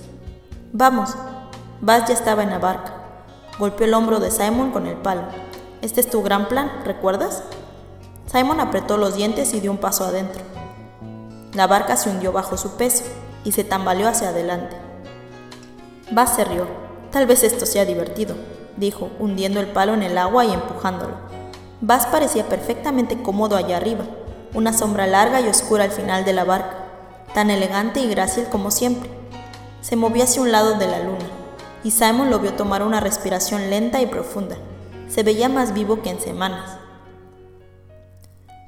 Vamos. 0.71 1.15
Bass 1.81 2.07
ya 2.07 2.13
estaba 2.13 2.43
en 2.43 2.51
la 2.51 2.59
barca. 2.59 2.93
Golpeó 3.59 3.85
el 3.85 3.93
hombro 3.93 4.19
de 4.19 4.31
Simon 4.31 4.71
con 4.71 4.87
el 4.87 4.95
palo. 4.95 5.23
Este 5.81 6.01
es 6.01 6.09
tu 6.09 6.23
gran 6.23 6.47
plan, 6.47 6.71
¿recuerdas? 6.85 7.43
Simon 8.25 8.59
apretó 8.59 8.95
los 8.97 9.15
dientes 9.15 9.53
y 9.53 9.59
dio 9.59 9.71
un 9.71 9.77
paso 9.77 10.05
adentro. 10.05 10.41
La 11.53 11.67
barca 11.67 11.97
se 11.97 12.09
hundió 12.09 12.31
bajo 12.31 12.57
su 12.57 12.77
peso 12.77 13.03
y 13.43 13.51
se 13.51 13.63
tambaleó 13.63 14.07
hacia 14.07 14.29
adelante. 14.29 14.82
Bass 16.11 16.35
se 16.35 16.43
rió. 16.43 16.67
Tal 17.11 17.25
vez 17.27 17.43
esto 17.43 17.65
sea 17.65 17.85
divertido, 17.85 18.35
dijo, 18.77 19.09
hundiendo 19.19 19.59
el 19.59 19.67
palo 19.67 19.93
en 19.93 20.03
el 20.03 20.17
agua 20.17 20.45
y 20.45 20.53
empujándolo. 20.53 21.15
Buzz 21.79 22.05
parecía 22.07 22.47
perfectamente 22.47 23.21
cómodo 23.21 23.55
allá 23.55 23.77
arriba, 23.77 24.05
una 24.53 24.73
sombra 24.73 25.05
larga 25.05 25.41
y 25.41 25.47
oscura 25.47 25.83
al 25.83 25.91
final 25.91 26.25
de 26.25 26.33
la 26.33 26.43
barca, 26.43 26.75
tan 27.33 27.49
elegante 27.49 27.99
y 27.99 28.09
grácil 28.09 28.45
como 28.45 28.71
siempre. 28.71 29.09
Se 29.81 29.95
movía 29.95 30.23
hacia 30.23 30.41
un 30.41 30.51
lado 30.51 30.75
de 30.77 30.87
la 30.87 30.99
luna, 30.99 31.25
y 31.83 31.91
Simon 31.91 32.29
lo 32.29 32.39
vio 32.39 32.53
tomar 32.53 32.83
una 32.83 32.99
respiración 32.99 33.69
lenta 33.69 34.01
y 34.01 34.05
profunda. 34.05 34.55
Se 35.09 35.23
veía 35.23 35.49
más 35.49 35.73
vivo 35.73 36.01
que 36.01 36.09
en 36.09 36.19
semanas. 36.19 36.77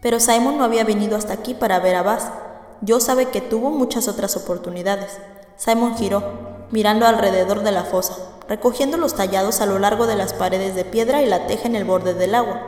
Pero 0.01 0.19
Simon 0.19 0.57
no 0.57 0.63
había 0.63 0.83
venido 0.83 1.17
hasta 1.17 1.33
aquí 1.33 1.53
para 1.53 1.79
ver 1.79 1.95
a 1.95 2.03
Buzz. 2.03 2.25
Yo 2.81 2.99
sabe 2.99 3.29
que 3.29 3.41
tuvo 3.41 3.71
muchas 3.71 4.07
otras 4.07 4.35
oportunidades. 4.35 5.17
Simon 5.55 5.97
giró, 5.97 6.54
mirando 6.71 7.05
alrededor 7.05 7.63
de 7.63 7.71
la 7.71 7.83
fosa, 7.83 8.15
recogiendo 8.47 8.97
los 8.97 9.15
tallados 9.15 9.61
a 9.61 9.65
lo 9.65 9.79
largo 9.79 10.07
de 10.07 10.15
las 10.15 10.33
paredes 10.33 10.75
de 10.75 10.85
piedra 10.85 11.21
y 11.21 11.27
la 11.27 11.47
teja 11.47 11.67
en 11.67 11.75
el 11.75 11.85
borde 11.85 12.13
del 12.13 12.35
agua. 12.35 12.61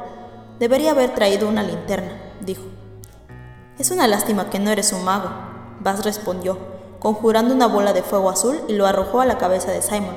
Debería 0.60 0.92
haber 0.92 1.14
traído 1.14 1.48
una 1.48 1.64
linterna, 1.64 2.12
dijo. 2.42 2.64
Es 3.78 3.92
una 3.92 4.08
lástima 4.08 4.50
que 4.50 4.60
no 4.60 4.72
eres 4.72 4.92
un 4.94 5.04
mago, 5.04 5.30
Buzz 5.80 6.04
respondió, 6.04 6.58
conjurando 7.00 7.54
una 7.54 7.68
bola 7.68 7.94
de 7.94 8.02
fuego 8.02 8.30
azul 8.30 8.60
y 8.68 8.74
lo 8.74 8.88
arrojó 8.88 9.22
a 9.22 9.26
la 9.26 9.38
cabeza 9.38 9.72
de 9.72 9.84
Simon. 9.84 10.16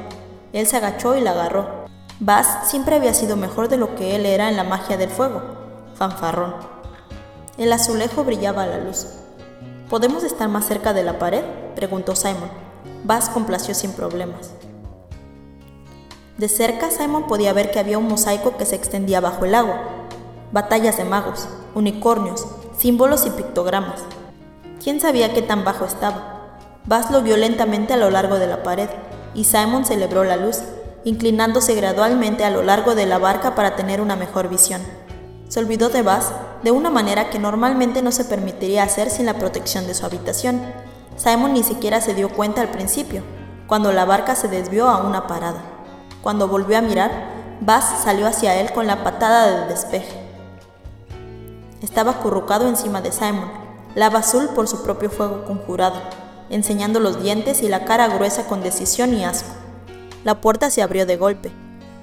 Él 0.52 0.66
se 0.66 0.78
agachó 0.78 1.16
y 1.16 1.20
la 1.20 1.32
agarró. 1.32 1.84
Buzz 2.18 2.46
siempre 2.64 2.96
había 2.96 3.12
sido 3.12 3.36
mejor 3.36 3.68
de 3.68 3.76
lo 3.76 3.94
que 3.94 4.16
él 4.16 4.24
era 4.24 4.48
en 4.48 4.56
la 4.56 4.64
magia 4.64 4.96
del 4.96 5.10
fuego. 5.10 5.42
Fanfarrón. 5.94 6.54
El 7.58 7.72
azulejo 7.72 8.24
brillaba 8.24 8.62
a 8.62 8.66
la 8.66 8.78
luz. 8.78 9.06
¿Podemos 9.90 10.24
estar 10.24 10.48
más 10.48 10.66
cerca 10.66 10.94
de 10.94 11.02
la 11.02 11.18
pared? 11.18 11.44
preguntó 11.74 12.16
Simon. 12.16 12.50
Buzz 13.04 13.28
complació 13.28 13.74
sin 13.74 13.92
problemas. 13.92 14.50
De 16.36 16.48
cerca, 16.48 16.90
Simon 16.90 17.26
podía 17.26 17.52
ver 17.52 17.70
que 17.70 17.78
había 17.78 17.98
un 17.98 18.08
mosaico 18.08 18.56
que 18.56 18.66
se 18.66 18.74
extendía 18.76 19.20
bajo 19.20 19.44
el 19.44 19.54
agua, 19.54 19.80
batallas 20.52 20.96
de 20.96 21.04
magos, 21.04 21.48
unicornios, 21.74 22.46
símbolos 22.78 23.26
y 23.26 23.30
pictogramas. 23.30 24.00
¿Quién 24.82 25.00
sabía 25.00 25.34
qué 25.34 25.42
tan 25.42 25.64
bajo 25.64 25.84
estaba? 25.84 26.58
Buzz 26.86 27.10
lo 27.10 27.22
vio 27.22 27.36
lentamente 27.36 27.92
a 27.92 27.98
lo 27.98 28.10
largo 28.10 28.38
de 28.38 28.46
la 28.46 28.62
pared, 28.62 28.88
y 29.34 29.44
Simon 29.44 29.84
celebró 29.84 30.24
la 30.24 30.36
luz, 30.36 30.58
inclinándose 31.04 31.74
gradualmente 31.74 32.44
a 32.44 32.50
lo 32.50 32.62
largo 32.62 32.94
de 32.94 33.06
la 33.06 33.18
barca 33.18 33.54
para 33.54 33.76
tener 33.76 34.00
una 34.00 34.16
mejor 34.16 34.48
visión. 34.48 34.82
Se 35.48 35.60
olvidó 35.60 35.88
de 35.88 36.02
Buzz 36.02 36.32
de 36.62 36.70
una 36.70 36.90
manera 36.90 37.30
que 37.30 37.38
normalmente 37.38 38.02
no 38.02 38.12
se 38.12 38.24
permitiría 38.24 38.82
hacer 38.82 39.10
sin 39.10 39.26
la 39.26 39.38
protección 39.38 39.86
de 39.86 39.94
su 39.94 40.06
habitación. 40.06 40.60
Simon 41.22 41.52
ni 41.52 41.62
siquiera 41.62 42.00
se 42.00 42.14
dio 42.14 42.30
cuenta 42.30 42.62
al 42.62 42.70
principio, 42.70 43.22
cuando 43.66 43.92
la 43.92 44.06
barca 44.06 44.34
se 44.34 44.48
desvió 44.48 44.88
a 44.88 45.06
una 45.06 45.26
parada. 45.26 45.60
Cuando 46.22 46.48
volvió 46.48 46.78
a 46.78 46.80
mirar, 46.80 47.10
Buzz 47.60 47.84
salió 48.02 48.26
hacia 48.26 48.58
él 48.58 48.72
con 48.72 48.86
la 48.86 49.04
patada 49.04 49.60
de 49.60 49.68
despeje. 49.68 50.18
Estaba 51.82 52.12
acurrucado 52.12 52.66
encima 52.66 53.02
de 53.02 53.12
Simon, 53.12 53.50
lava 53.94 54.20
azul 54.20 54.48
por 54.54 54.66
su 54.66 54.82
propio 54.82 55.10
fuego 55.10 55.44
conjurado, 55.44 56.00
enseñando 56.48 57.00
los 57.00 57.22
dientes 57.22 57.60
y 57.60 57.68
la 57.68 57.84
cara 57.84 58.08
gruesa 58.08 58.46
con 58.46 58.62
decisión 58.62 59.12
y 59.12 59.22
asco. 59.22 59.50
La 60.24 60.40
puerta 60.40 60.70
se 60.70 60.80
abrió 60.80 61.04
de 61.04 61.18
golpe. 61.18 61.52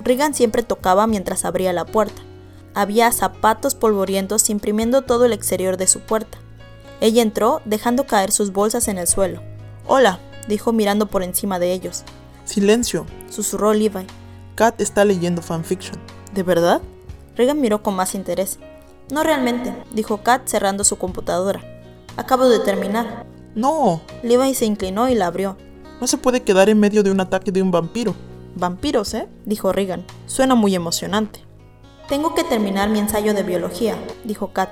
Regan 0.03 0.35
siempre 0.35 0.61
tocaba 0.61 1.07
mientras 1.07 1.43
abría 1.43 1.73
la 1.73 1.85
puerta. 1.85 2.21
Había 2.75 3.11
zapatos 3.11 3.73
polvorientos 3.73 4.51
imprimiendo 4.51 5.01
todo 5.01 5.25
el 5.25 5.33
exterior 5.33 5.77
de 5.77 5.87
su 5.87 6.01
puerta. 6.01 6.37
Ella 6.99 7.21
entró, 7.21 7.61
dejando 7.65 8.07
caer 8.07 8.31
sus 8.31 8.51
bolsas 8.51 8.87
en 8.87 8.97
el 8.97 9.07
suelo. 9.07 9.41
Hola, 9.85 10.19
dijo 10.47 10.73
mirando 10.73 11.05
por 11.05 11.23
encima 11.23 11.59
de 11.59 11.71
ellos. 11.73 12.03
Silencio, 12.45 13.05
susurró 13.29 13.73
Levi. 13.73 14.05
Kat 14.55 14.81
está 14.81 15.05
leyendo 15.05 15.41
fanfiction. 15.41 15.97
¿De 16.33 16.43
verdad? 16.43 16.81
Regan 17.35 17.61
miró 17.61 17.83
con 17.83 17.95
más 17.95 18.15
interés. 18.15 18.57
No 19.11 19.23
realmente, 19.23 19.73
dijo 19.91 20.23
Kat 20.23 20.47
cerrando 20.47 20.83
su 20.83 20.97
computadora. 20.97 21.61
Acabo 22.17 22.49
de 22.49 22.59
terminar. 22.59 23.25
No. 23.53 24.01
Levi 24.23 24.55
se 24.55 24.65
inclinó 24.65 25.07
y 25.07 25.15
la 25.15 25.27
abrió. 25.27 25.55
No 26.01 26.07
se 26.07 26.17
puede 26.17 26.41
quedar 26.41 26.69
en 26.69 26.79
medio 26.79 27.03
de 27.03 27.11
un 27.11 27.19
ataque 27.19 27.51
de 27.51 27.61
un 27.61 27.71
vampiro. 27.71 28.15
Vampiros, 28.55 29.13
¿eh? 29.13 29.27
dijo 29.45 29.71
Regan. 29.71 30.03
Suena 30.25 30.55
muy 30.55 30.73
emocionante. 30.73 31.41
Tengo 32.09 32.33
que 32.33 32.43
terminar 32.43 32.89
mi 32.89 32.99
ensayo 32.99 33.33
de 33.33 33.43
biología, 33.43 33.95
dijo 34.23 34.51
Kat. 34.53 34.69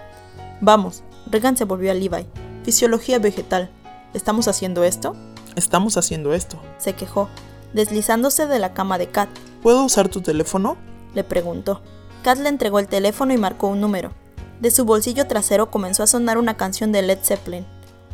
Vamos. 0.61 1.03
Regan 1.27 1.57
se 1.57 1.65
volvió 1.65 1.91
a 1.91 1.93
Levi. 1.93 2.25
Fisiología 2.63 3.19
vegetal. 3.19 3.69
¿Estamos 4.13 4.47
haciendo 4.47 4.83
esto? 4.83 5.15
Estamos 5.55 5.97
haciendo 5.97 6.33
esto. 6.33 6.59
Se 6.77 6.93
quejó, 6.93 7.29
deslizándose 7.73 8.47
de 8.47 8.59
la 8.59 8.73
cama 8.73 8.97
de 8.97 9.07
Kat. 9.07 9.29
¿Puedo 9.61 9.83
usar 9.83 10.09
tu 10.09 10.21
teléfono? 10.21 10.77
Le 11.13 11.23
preguntó. 11.23 11.81
Kat 12.23 12.37
le 12.39 12.49
entregó 12.49 12.79
el 12.79 12.87
teléfono 12.87 13.33
y 13.33 13.37
marcó 13.37 13.67
un 13.67 13.81
número. 13.81 14.11
De 14.59 14.71
su 14.71 14.85
bolsillo 14.85 15.27
trasero 15.27 15.69
comenzó 15.69 16.03
a 16.03 16.07
sonar 16.07 16.37
una 16.37 16.57
canción 16.57 16.91
de 16.91 17.01
Led 17.01 17.19
Zeppelin. 17.21 17.65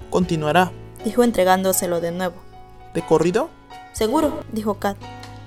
Continuará, 0.09 0.71
dijo 1.03 1.23
entregándoselo 1.23 2.01
de 2.01 2.11
nuevo. 2.11 2.35
¿De 2.93 3.05
corrido? 3.05 3.49
Seguro, 3.93 4.39
dijo 4.51 4.75
Kat. 4.75 4.97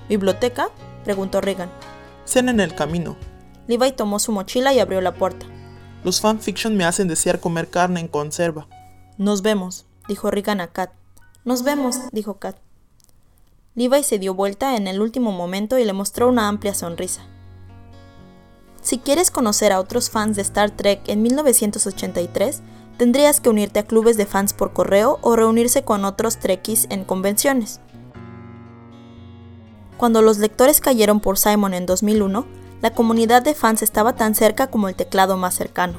¿Biblioteca? 0.08 0.68
preguntó 1.04 1.40
Regan. 1.40 1.70
Cena 2.24 2.50
en 2.50 2.60
el 2.60 2.74
camino. 2.74 3.16
Levi 3.66 3.92
tomó 3.92 4.18
su 4.18 4.32
mochila 4.32 4.72
y 4.72 4.80
abrió 4.80 5.00
la 5.00 5.14
puerta. 5.14 5.46
Los 6.04 6.20
fanfiction 6.20 6.76
me 6.76 6.84
hacen 6.84 7.08
desear 7.08 7.40
comer 7.40 7.70
carne 7.70 7.98
en 7.98 8.08
conserva. 8.08 8.68
Nos 9.16 9.40
vemos, 9.40 9.86
dijo 10.06 10.30
Regan 10.30 10.60
a 10.60 10.66
Kat. 10.66 10.90
Nos 11.46 11.62
vemos, 11.62 11.96
dijo 12.12 12.38
Kat. 12.38 12.58
Levi 13.74 14.04
se 14.04 14.18
dio 14.18 14.34
vuelta 14.34 14.76
en 14.76 14.86
el 14.86 15.00
último 15.00 15.32
momento 15.32 15.78
y 15.78 15.84
le 15.84 15.94
mostró 15.94 16.28
una 16.28 16.46
amplia 16.46 16.74
sonrisa. 16.74 17.22
Si 18.82 18.98
quieres 18.98 19.30
conocer 19.30 19.72
a 19.72 19.80
otros 19.80 20.10
fans 20.10 20.36
de 20.36 20.42
Star 20.42 20.70
Trek 20.70 21.00
en 21.08 21.22
1983, 21.22 22.60
tendrías 22.98 23.40
que 23.40 23.48
unirte 23.48 23.78
a 23.80 23.86
clubes 23.86 24.18
de 24.18 24.26
fans 24.26 24.52
por 24.52 24.74
correo 24.74 25.18
o 25.22 25.36
reunirse 25.36 25.84
con 25.84 26.04
otros 26.04 26.38
Trekkies 26.38 26.86
en 26.90 27.04
convenciones. 27.04 27.80
Cuando 29.96 30.20
los 30.20 30.36
lectores 30.36 30.82
cayeron 30.82 31.20
por 31.20 31.38
Simon 31.38 31.72
en 31.72 31.86
2001, 31.86 32.46
la 32.84 32.90
comunidad 32.90 33.40
de 33.40 33.54
fans 33.54 33.80
estaba 33.82 34.14
tan 34.14 34.34
cerca 34.34 34.66
como 34.66 34.90
el 34.90 34.94
teclado 34.94 35.38
más 35.38 35.54
cercano. 35.54 35.94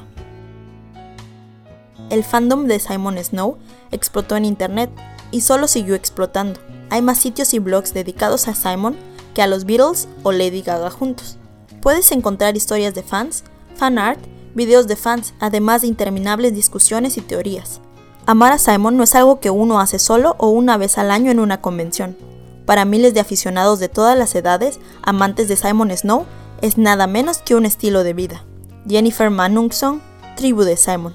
El 2.10 2.22
fandom 2.22 2.66
de 2.66 2.78
Simon 2.78 3.18
Snow 3.18 3.58
explotó 3.90 4.36
en 4.36 4.44
Internet 4.44 4.92
y 5.32 5.40
solo 5.40 5.66
siguió 5.66 5.96
explotando. 5.96 6.60
Hay 6.90 7.02
más 7.02 7.18
sitios 7.18 7.54
y 7.54 7.58
blogs 7.58 7.92
dedicados 7.92 8.46
a 8.46 8.54
Simon 8.54 8.94
que 9.34 9.42
a 9.42 9.48
los 9.48 9.64
Beatles 9.64 10.06
o 10.22 10.30
Lady 10.30 10.62
Gaga 10.62 10.90
juntos. 10.90 11.38
Puedes 11.82 12.12
encontrar 12.12 12.56
historias 12.56 12.94
de 12.94 13.02
fans, 13.02 13.42
fan 13.74 13.98
art, 13.98 14.20
videos 14.54 14.86
de 14.86 14.94
fans, 14.94 15.34
además 15.40 15.80
de 15.82 15.88
interminables 15.88 16.54
discusiones 16.54 17.16
y 17.16 17.20
teorías. 17.20 17.80
Amar 18.26 18.52
a 18.52 18.58
Simon 18.58 18.96
no 18.96 19.02
es 19.02 19.16
algo 19.16 19.40
que 19.40 19.50
uno 19.50 19.80
hace 19.80 19.98
solo 19.98 20.36
o 20.38 20.50
una 20.50 20.76
vez 20.76 20.98
al 20.98 21.10
año 21.10 21.32
en 21.32 21.40
una 21.40 21.60
convención. 21.60 22.16
Para 22.64 22.84
miles 22.84 23.12
de 23.12 23.18
aficionados 23.18 23.80
de 23.80 23.88
todas 23.88 24.16
las 24.16 24.32
edades, 24.36 24.78
amantes 25.02 25.48
de 25.48 25.56
Simon 25.56 25.90
Snow, 25.90 26.26
es 26.62 26.78
nada 26.78 27.06
menos 27.06 27.38
que 27.38 27.54
un 27.54 27.66
estilo 27.66 28.04
de 28.04 28.12
vida. 28.12 28.44
Jennifer 28.88 29.30
Manungson, 29.30 30.02
Tribu 30.36 30.62
de 30.62 30.76
Simon. 30.76 31.14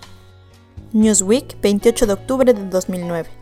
Newsweek, 0.94 1.62
28 1.62 2.08
de 2.08 2.14
octubre 2.14 2.54
de 2.54 2.66
2009. 2.70 3.41